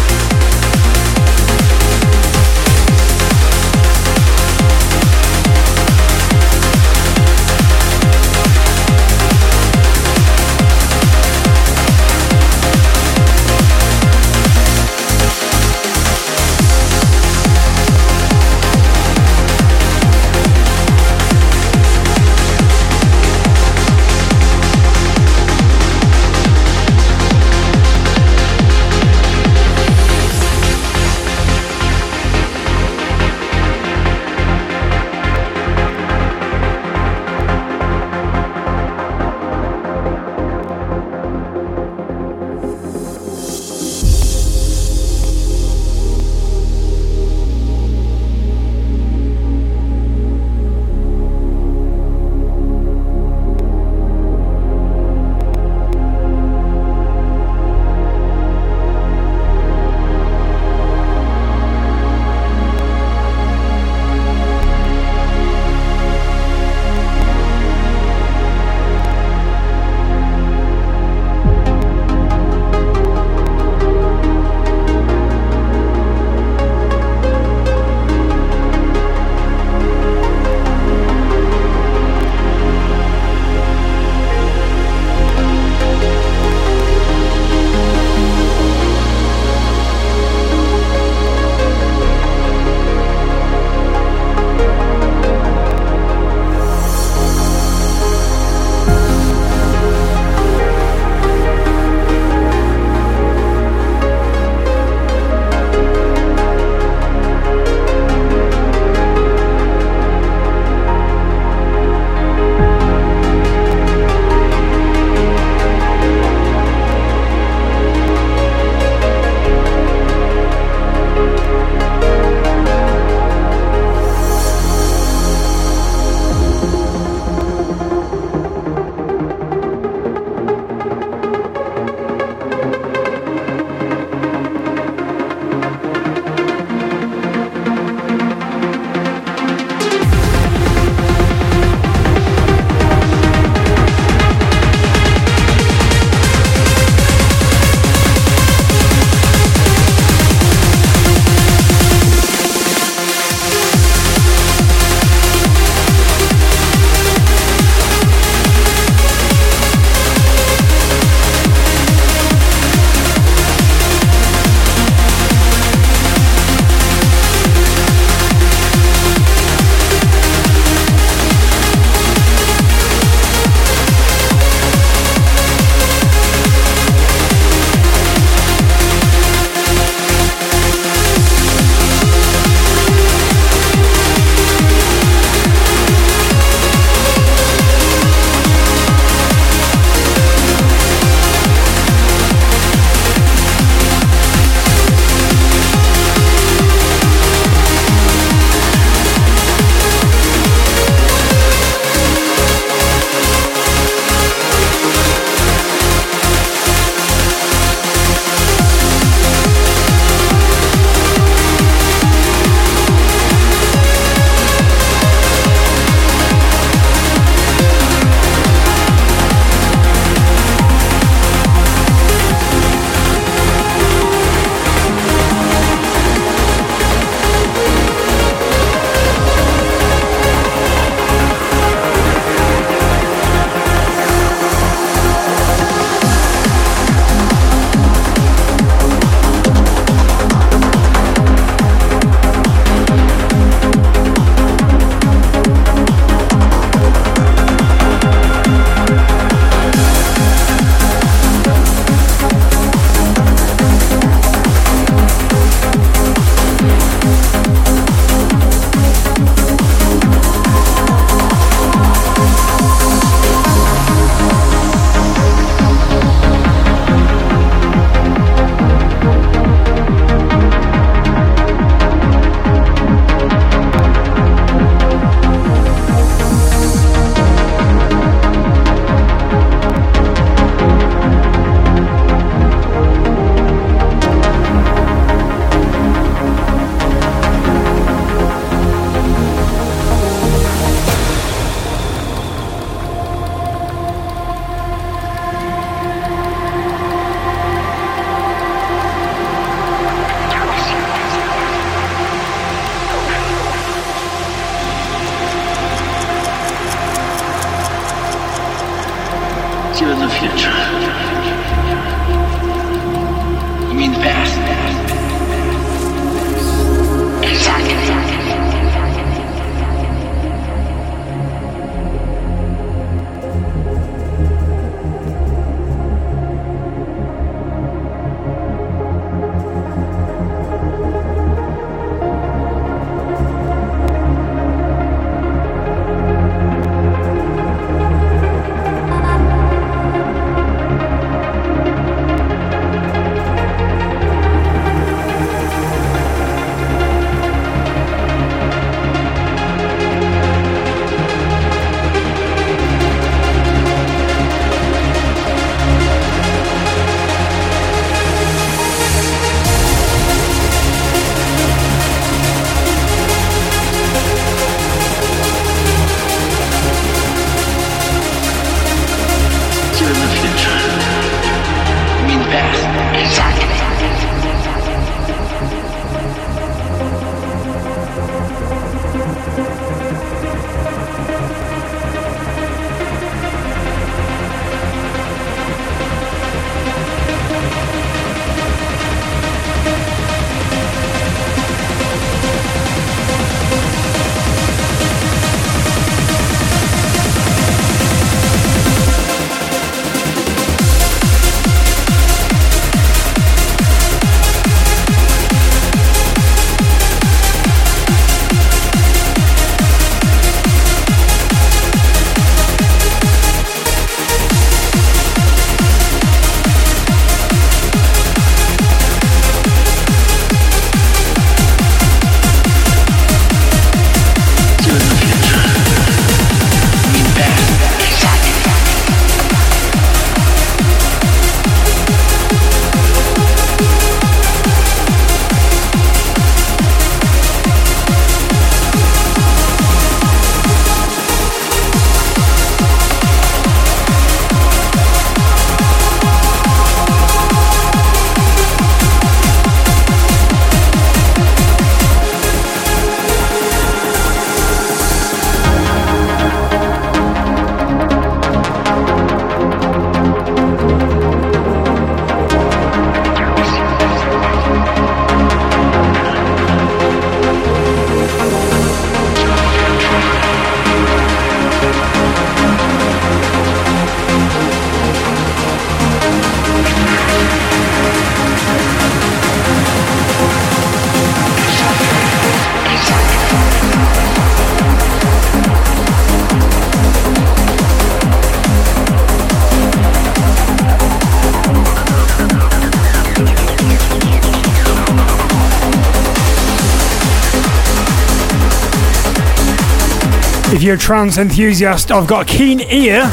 A 500.74 500.78
trance 500.78 501.20
enthusiast, 501.20 501.92
I've 501.92 502.08
got 502.08 502.24
a 502.24 502.26
keen 502.26 502.60
ear. 502.60 503.04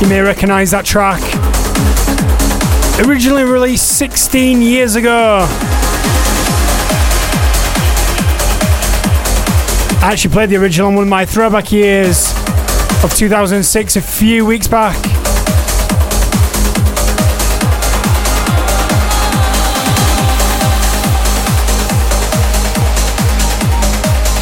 You 0.00 0.08
may 0.08 0.20
recognize 0.20 0.72
that 0.72 0.84
track. 0.84 1.20
Originally 3.06 3.44
released 3.44 3.96
16 3.96 4.60
years 4.60 4.96
ago. 4.96 5.46
I 10.02 10.10
actually 10.10 10.32
played 10.32 10.50
the 10.50 10.56
original 10.56 10.88
on 10.88 10.96
one 10.96 11.04
of 11.04 11.08
my 11.08 11.24
throwback 11.24 11.70
years 11.70 12.32
of 13.04 13.14
2006 13.14 13.94
a 13.94 14.00
few 14.00 14.44
weeks 14.44 14.66
back. 14.66 14.96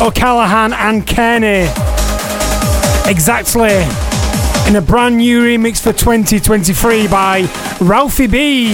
O'Callaghan 0.01 0.73
and 0.73 1.07
Kearney. 1.07 1.88
Exactly. 3.09 3.73
In 4.69 4.77
a 4.77 4.83
brand 4.83 5.17
new 5.17 5.43
remix 5.43 5.81
for 5.81 5.95
2023 5.95 7.09
by 7.09 7.49
Ralphie 7.81 8.27
B. 8.27 8.73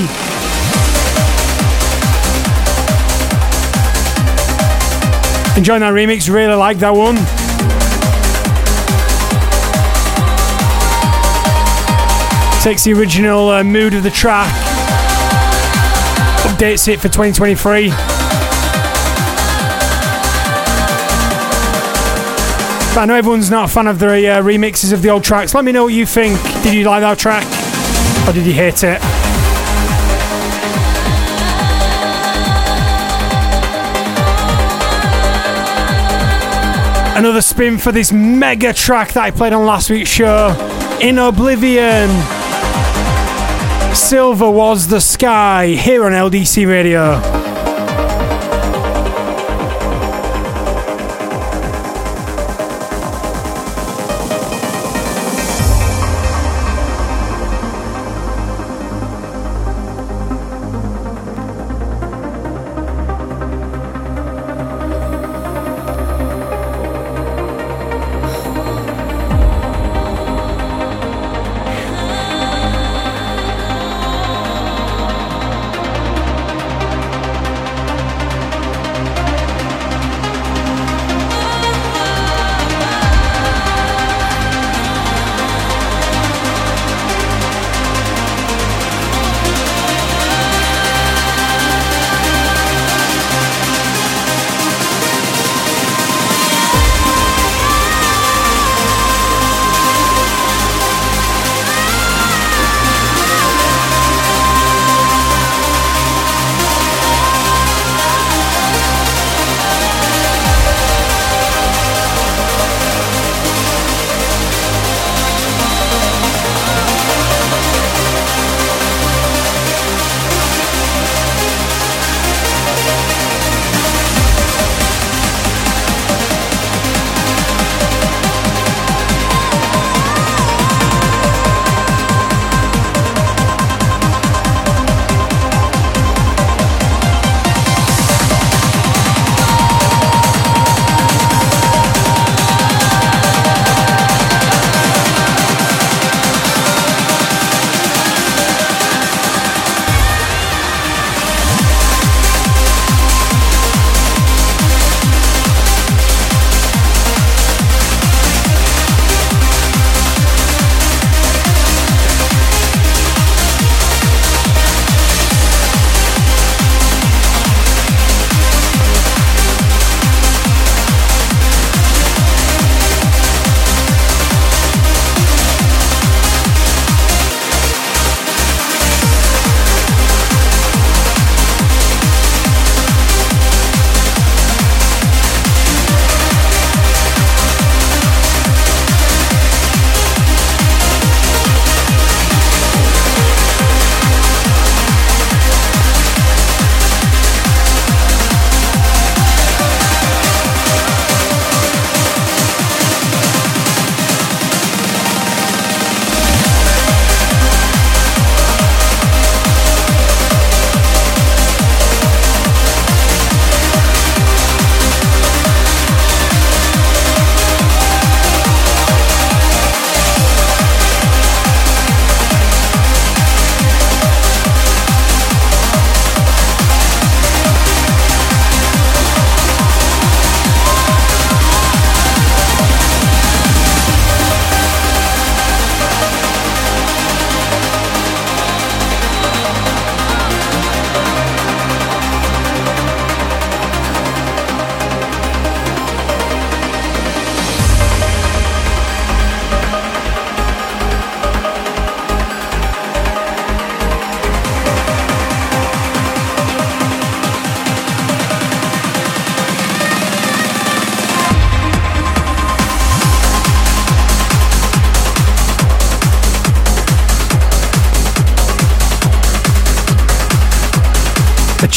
Enjoying 5.56 5.82
that 5.82 5.93
remix, 5.94 6.28
really 6.28 6.55
like 6.55 6.78
that 6.78 6.90
one. 6.90 7.15
Takes 12.61 12.82
the 12.82 12.93
original 12.93 13.51
uh, 13.51 13.62
mood 13.62 13.94
of 13.94 14.02
the 14.02 14.11
track, 14.11 14.51
updates 16.43 16.89
it 16.89 16.97
for 16.97 17.09
2023. 17.09 18.14
I 22.96 23.06
know 23.06 23.16
everyone's 23.16 23.50
not 23.50 23.68
a 23.68 23.72
fan 23.72 23.88
of 23.88 23.98
the 23.98 24.06
uh, 24.06 24.40
remixes 24.40 24.92
of 24.92 25.02
the 25.02 25.10
old 25.10 25.24
tracks. 25.24 25.52
Let 25.52 25.64
me 25.64 25.72
know 25.72 25.82
what 25.82 25.92
you 25.92 26.06
think. 26.06 26.40
Did 26.62 26.74
you 26.74 26.84
like 26.84 27.00
that 27.00 27.18
track? 27.18 27.44
Or 28.28 28.32
did 28.32 28.46
you 28.46 28.52
hate 28.52 28.84
it? 28.84 29.00
Another 37.16 37.42
spin 37.42 37.78
for 37.78 37.90
this 37.90 38.12
mega 38.12 38.72
track 38.72 39.12
that 39.14 39.24
I 39.24 39.30
played 39.32 39.52
on 39.52 39.66
last 39.66 39.90
week's 39.90 40.10
show 40.10 40.54
Inoblivion. 41.00 42.08
Silver 43.94 44.50
was 44.50 44.86
the 44.86 45.00
sky 45.00 45.66
here 45.66 46.04
on 46.04 46.12
LDC 46.12 46.66
Radio. 46.68 47.43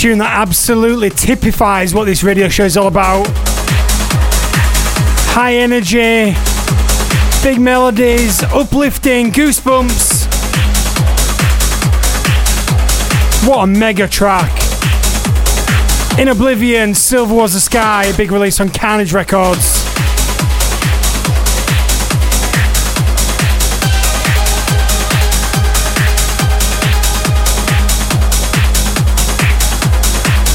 Tune 0.08 0.20
that 0.20 0.40
absolutely 0.40 1.10
typifies 1.10 1.94
what 1.94 2.06
this 2.06 2.24
radio 2.24 2.48
show 2.48 2.64
is 2.64 2.78
all 2.78 2.88
about. 2.88 3.28
High 5.36 5.56
energy, 5.56 6.34
big 7.44 7.60
melodies, 7.60 8.42
uplifting, 8.44 9.32
goosebumps. 9.34 10.28
What 13.46 13.64
a 13.64 13.68
mega 13.68 14.08
track. 14.08 14.50
Inoblivion, 16.18 16.96
Silver 16.96 17.36
Was 17.36 17.52
the 17.52 17.60
Sky, 17.60 18.06
a 18.06 18.16
big 18.16 18.32
release 18.32 18.62
on 18.62 18.70
Kearnage 18.70 19.14
Records. 19.14 19.77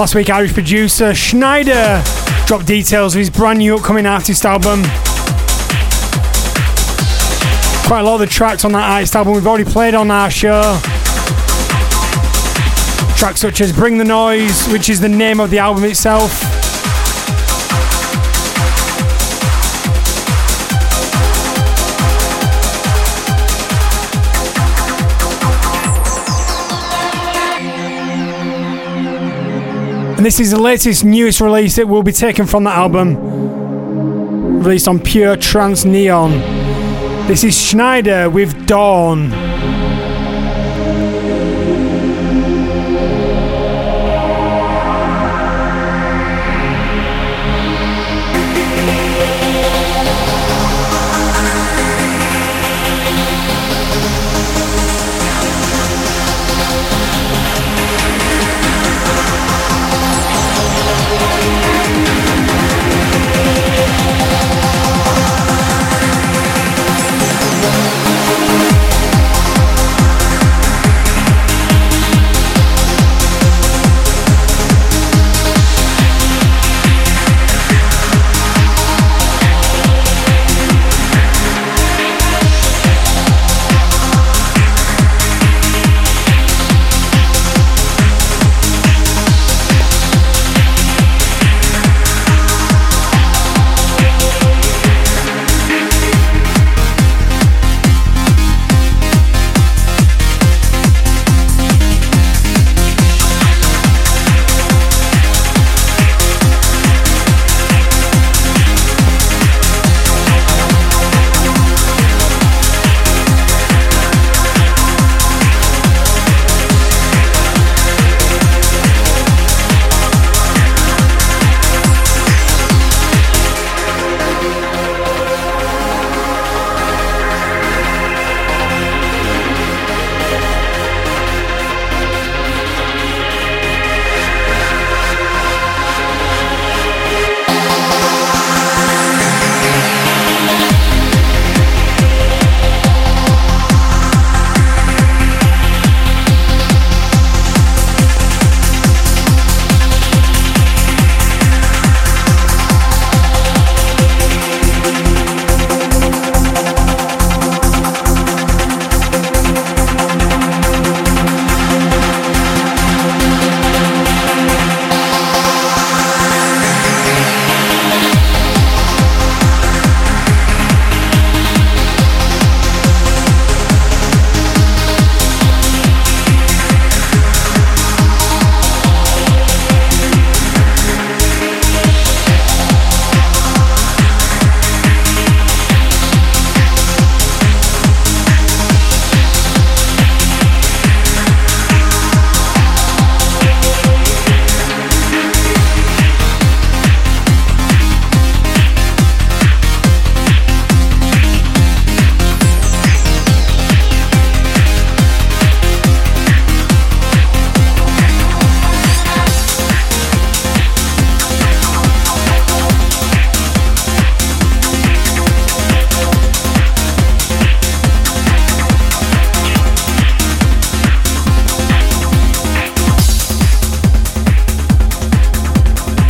Last 0.03 0.17
week, 0.17 0.31
Irish 0.31 0.53
producer 0.53 1.13
Sneijder 1.13 2.05
dropped 2.49 2.67
details 2.67 3.15
of 3.15 3.21
his 3.21 3.31
brand 3.31 3.61
new 3.61 3.77
upcoming 3.77 4.05
artist 4.05 4.45
album. 4.45 4.83
Quite 7.87 8.01
a 8.01 8.03
lot 8.03 8.15
of 8.15 8.19
the 8.19 8.27
tracks 8.27 8.65
on 8.65 8.73
that 8.73 8.91
artist 8.91 9.15
album 9.15 9.35
we've 9.35 9.47
already 9.47 9.63
played 9.63 9.95
on 9.95 10.11
our 10.11 10.29
show. 10.29 10.77
Tracks 13.17 13.43
such 13.43 13.61
as 13.61 13.73
Bring 13.73 13.97
the 13.97 14.05
Noise, 14.05 14.67
which 14.73 14.91
is 14.91 14.99
the 14.99 15.09
name 15.09 15.39
of 15.39 15.51
the 15.51 15.59
album 15.59 15.85
itself. 15.85 16.52
And 30.23 30.27
this 30.29 30.39
is 30.39 30.53
the 30.53 30.63
latest, 30.63 31.05
newest 31.05 31.41
release 31.41 31.75
that 31.75 31.89
will 31.89 32.05
be 32.05 32.13
taken 32.13 32.47
from 32.47 32.63
the 32.63 32.71
album, 32.71 34.63
released 34.63 34.87
on 34.87 35.01
Pure 35.01 35.39
Trance 35.39 35.85
Neon. 35.85 36.31
This 37.27 37.43
is 37.43 37.57
Sneijder 37.57 38.33
with 38.33 38.69
Dawn. 38.69 39.52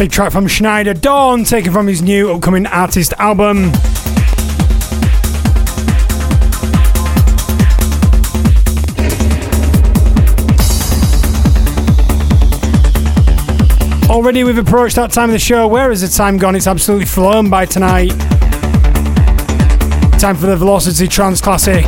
Big 0.02 0.10
track 0.10 0.32
from 0.32 0.48
Sneijder 0.48 1.00
Dawn, 1.00 1.44
taken 1.44 1.72
from 1.72 1.86
his 1.86 2.02
new 2.02 2.32
upcoming 2.32 2.66
artist 2.66 3.14
album. 3.20 3.66
Already 14.10 14.42
we've 14.42 14.58
approached 14.58 14.96
that 14.96 15.12
time 15.12 15.28
of 15.28 15.34
the 15.34 15.38
show. 15.38 15.68
Where 15.68 15.90
has 15.90 16.00
the 16.00 16.08
time 16.08 16.36
gone? 16.36 16.56
It's 16.56 16.66
absolutely 16.66 17.06
flown 17.06 17.48
by 17.48 17.64
tonight. 17.64 18.10
Time 20.18 20.34
for 20.34 20.46
the 20.46 20.56
Velocity 20.56 21.06
Trance 21.06 21.40
Classic. 21.40 21.86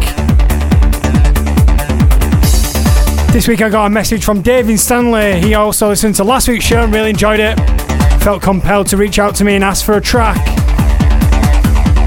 This 3.33 3.49
week 3.49 3.61
I 3.61 3.69
got 3.69 3.87
a 3.87 3.91
message 3.91 4.25
from 4.25 4.41
David 4.41 4.79
Stanley. 4.79 5.41
He 5.41 5.55
also 5.55 5.89
listened 5.89 6.15
to 6.15 6.23
last 6.23 6.47
week's 6.47 6.65
show 6.65 6.85
and 6.85 6.95
really 6.95 7.11
enjoyed 7.11 7.41
it. 7.41 7.84
Felt 8.25 8.41
compelled 8.41 8.87
to 8.87 8.97
reach 8.97 9.19
out 9.19 9.35
to 9.35 9.45
me 9.45 9.55
and 9.55 9.63
ask 9.63 9.85
for 9.85 9.99
a 9.99 10.01
track. 10.01 10.39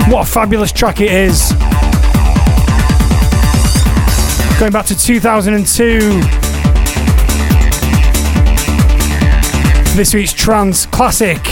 What 0.10 0.28
a 0.28 0.30
fabulous 0.30 0.72
track 0.72 1.00
it 1.00 1.12
is. 1.12 1.52
Going 4.60 4.72
back 4.72 4.88
to 4.88 4.98
2002. 4.98 6.48
this 9.96 10.14
week's 10.16 10.34
trance 10.34 10.88
classic. 10.88 11.44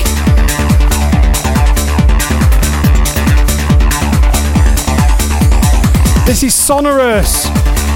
This 6.25 6.41
is 6.41 6.55
Sonorous 6.55 7.47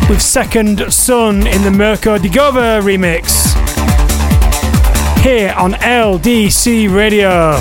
with 0.08 0.22
Second 0.22 0.92
Sun 0.94 1.48
in 1.48 1.64
the 1.64 1.72
Mirco 1.72 2.18
de 2.18 2.30
Govia 2.30 2.80
remix. 2.82 3.49
Here 5.22 5.54
on 5.58 5.74
LDC 5.74 6.94
Radio. 6.96 7.60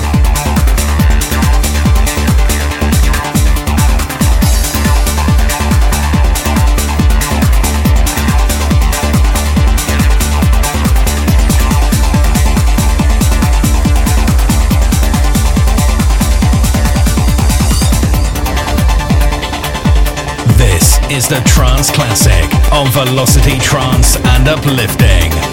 This 20.57 20.97
is 21.11 21.27
the 21.27 21.41
trance 21.45 21.91
classic 21.91 22.31
on 22.71 22.87
Velocity 22.91 23.59
Trance 23.59 24.15
and 24.15 24.47
Uplifting. 24.47 25.48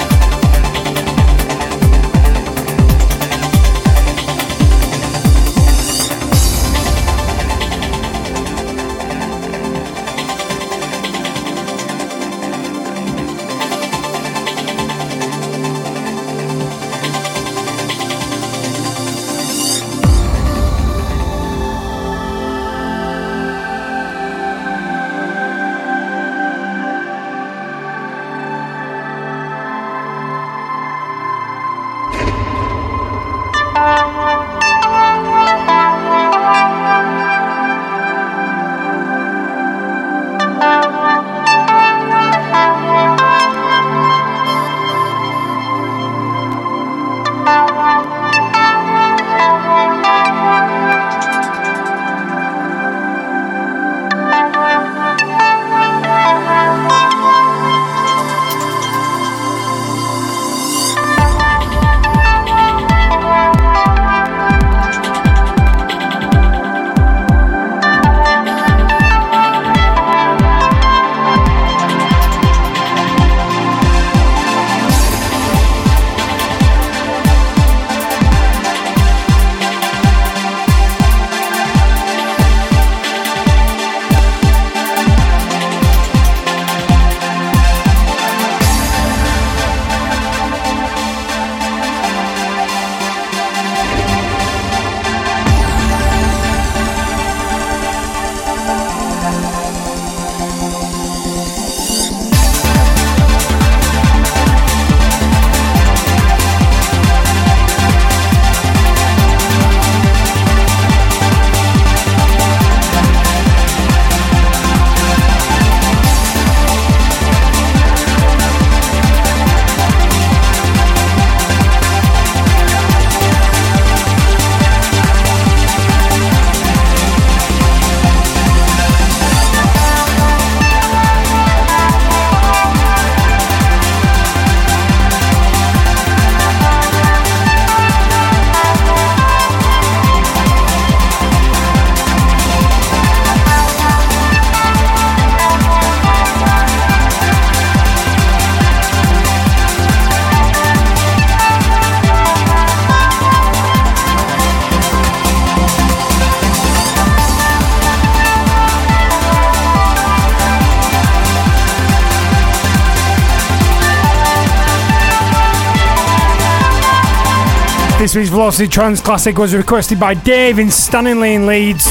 Week's 168.17 168.31
Velocity 168.31 168.67
Trance 168.67 169.03
Classic 169.03 169.37
was 169.37 169.55
requested 169.55 170.01
by 170.01 170.15
Dave 170.15 170.59
in 170.59 170.71
Stanley 170.71 171.35
in 171.35 171.47
Leeds. 171.47 171.85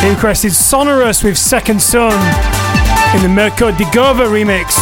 He 0.00 0.10
requested 0.10 0.52
Sonorous 0.52 1.24
with 1.24 1.36
Second 1.36 1.82
Sun 1.82 2.12
in 3.16 3.22
the 3.22 3.28
Mirco 3.28 3.76
de 3.76 3.82
Govia 3.86 4.28
remix. 4.30 4.76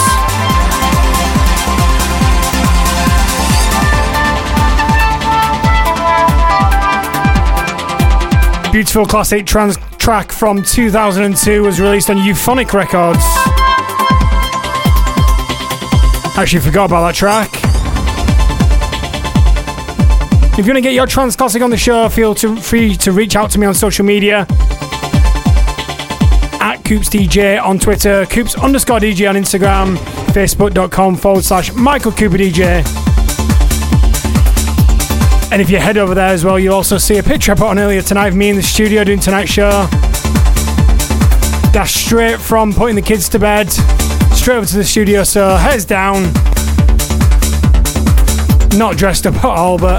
Beautiful 8.71 9.07
classic 9.07 9.47
trance 9.47 9.79
track 9.97 10.33
from 10.33 10.63
2002 10.63 11.63
was 11.63 11.81
released 11.81 12.11
on 12.11 12.19
Euphonic 12.19 12.75
Records. 12.75 13.48
Actually, 16.39 16.61
forgot 16.61 16.85
about 16.85 17.05
that 17.05 17.17
track. 17.17 17.51
If 20.57 20.65
you 20.65 20.73
want 20.73 20.77
to 20.77 20.81
get 20.81 20.93
your 20.93 21.09
trance 21.09 21.35
classic 21.35 21.63
on 21.63 21.71
the 21.71 21.77
show, 21.77 22.09
feel 22.09 22.33
to, 22.37 22.55
free 22.55 22.95
to 22.99 23.11
reach 23.11 23.35
out 23.35 23.51
to 23.51 23.59
me 23.59 23.67
on 23.67 23.75
social 23.75 24.05
media 24.05 24.47
at 26.61 26.81
Coops 26.85 27.09
DJ 27.09 27.61
on 27.61 27.81
Twitter, 27.81 28.25
Coops 28.27 28.55
underscore 28.55 29.01
DJ 29.01 29.29
on 29.29 29.35
Instagram, 29.35 29.97
Facebook.com 30.29 31.17
forward 31.17 31.43
slash 31.43 31.73
Michael 31.73 32.13
Cooper 32.13 32.39
DJ. 32.39 32.87
And 35.51 35.61
if 35.61 35.71
you 35.71 35.79
head 35.79 35.99
over 35.99 36.15
there 36.15 36.29
as 36.29 36.45
well, 36.45 36.57
you'll 36.57 36.75
also 36.75 36.99
see 36.99 37.19
a 37.19 37.23
picture 37.25 37.51
I 37.51 37.57
put 37.57 37.67
on 37.67 37.81
earlier 37.81 38.01
tonight 38.01 38.29
of 38.29 38.37
me 38.37 38.51
in 38.51 38.55
the 38.55 38.63
studio 38.63 39.03
doing 39.03 39.19
tonight's 39.19 39.51
show. 39.51 39.89
Dash 41.73 41.95
straight 41.95 42.39
from 42.39 42.73
putting 42.73 42.95
the 42.95 43.03
kids 43.03 43.29
to 43.31 43.41
bed 43.41 43.67
straight 44.49 44.57
over 44.57 44.67
to 44.67 44.77
the 44.79 44.85
studio, 44.85 45.25
so 45.25 45.57
heads 45.57 45.85
down. 45.85 46.23
Not 48.79 48.97
dressed 48.97 49.27
up 49.27 49.35
at 49.35 49.45
all, 49.45 49.77
but 49.77 49.99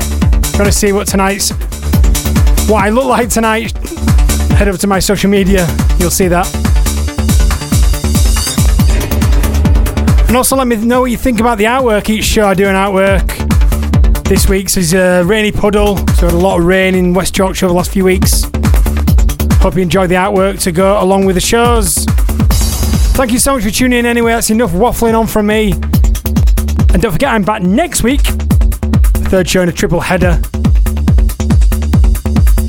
gonna 0.57 0.71
see 0.71 0.91
what 0.91 1.07
tonight's 1.07 1.51
what 2.67 2.83
I 2.83 2.89
look 2.89 3.05
like 3.05 3.29
tonight. 3.29 3.73
Head 4.57 4.67
over 4.67 4.77
to 4.79 4.87
my 4.87 4.97
social 4.97 5.29
media, 5.29 5.67
you'll 5.99 6.09
see 6.09 6.27
that. 6.29 6.47
And 10.27 10.35
also 10.35 10.55
let 10.55 10.65
me 10.65 10.77
know 10.77 11.01
what 11.01 11.11
you 11.11 11.17
think 11.17 11.39
about 11.39 11.59
the 11.59 11.65
artwork. 11.65 12.09
Each 12.09 12.23
show 12.23 12.47
I 12.47 12.55
do 12.55 12.65
an 12.65 12.73
artwork. 12.73 14.23
This 14.23 14.49
week's 14.49 14.77
is 14.77 14.95
a 14.95 15.21
rainy 15.25 15.51
puddle, 15.51 15.97
so 16.15 16.27
a 16.27 16.29
lot 16.29 16.57
of 16.57 16.65
rain 16.65 16.95
in 16.95 17.13
West 17.13 17.37
Yorkshire 17.37 17.67
over 17.67 17.73
the 17.73 17.77
last 17.77 17.91
few 17.91 18.03
weeks. 18.03 18.45
Hope 19.61 19.75
you 19.75 19.83
enjoyed 19.83 20.09
the 20.09 20.15
artwork 20.15 20.59
to 20.63 20.71
go 20.71 20.99
along 20.99 21.25
with 21.25 21.35
the 21.35 21.41
shows. 21.41 21.98
Thank 23.19 23.33
you 23.33 23.39
so 23.39 23.55
much 23.55 23.65
for 23.65 23.69
tuning 23.69 23.99
in 23.99 24.05
anyway. 24.05 24.31
That's 24.31 24.49
enough 24.49 24.71
waffling 24.71 25.13
on 25.13 25.27
from 25.27 25.47
me. 25.47 25.73
And 26.93 27.01
don't 27.01 27.11
forget, 27.11 27.33
I'm 27.33 27.43
back 27.43 27.61
next 27.61 28.01
week. 28.01 28.21
Third 28.21 29.45
show 29.45 29.61
in 29.61 29.67
a 29.67 29.73
triple 29.73 29.99
header. 29.99 30.41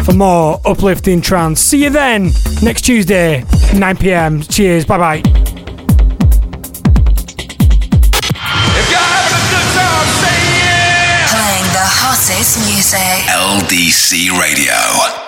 For 0.02 0.12
more 0.12 0.60
uplifting 0.64 1.20
trance. 1.20 1.60
See 1.60 1.84
you 1.84 1.90
then 1.90 2.32
next 2.64 2.82
Tuesday, 2.82 3.44
9 3.76 3.96
pm. 3.96 4.42
Cheers. 4.42 4.84
Bye 4.86 4.98
bye. 4.98 5.22
Playing 5.22 5.30
the 11.70 11.86
hottest 11.86 12.58
music. 12.66 12.98
LDC 13.30 14.36
Radio. 14.36 15.19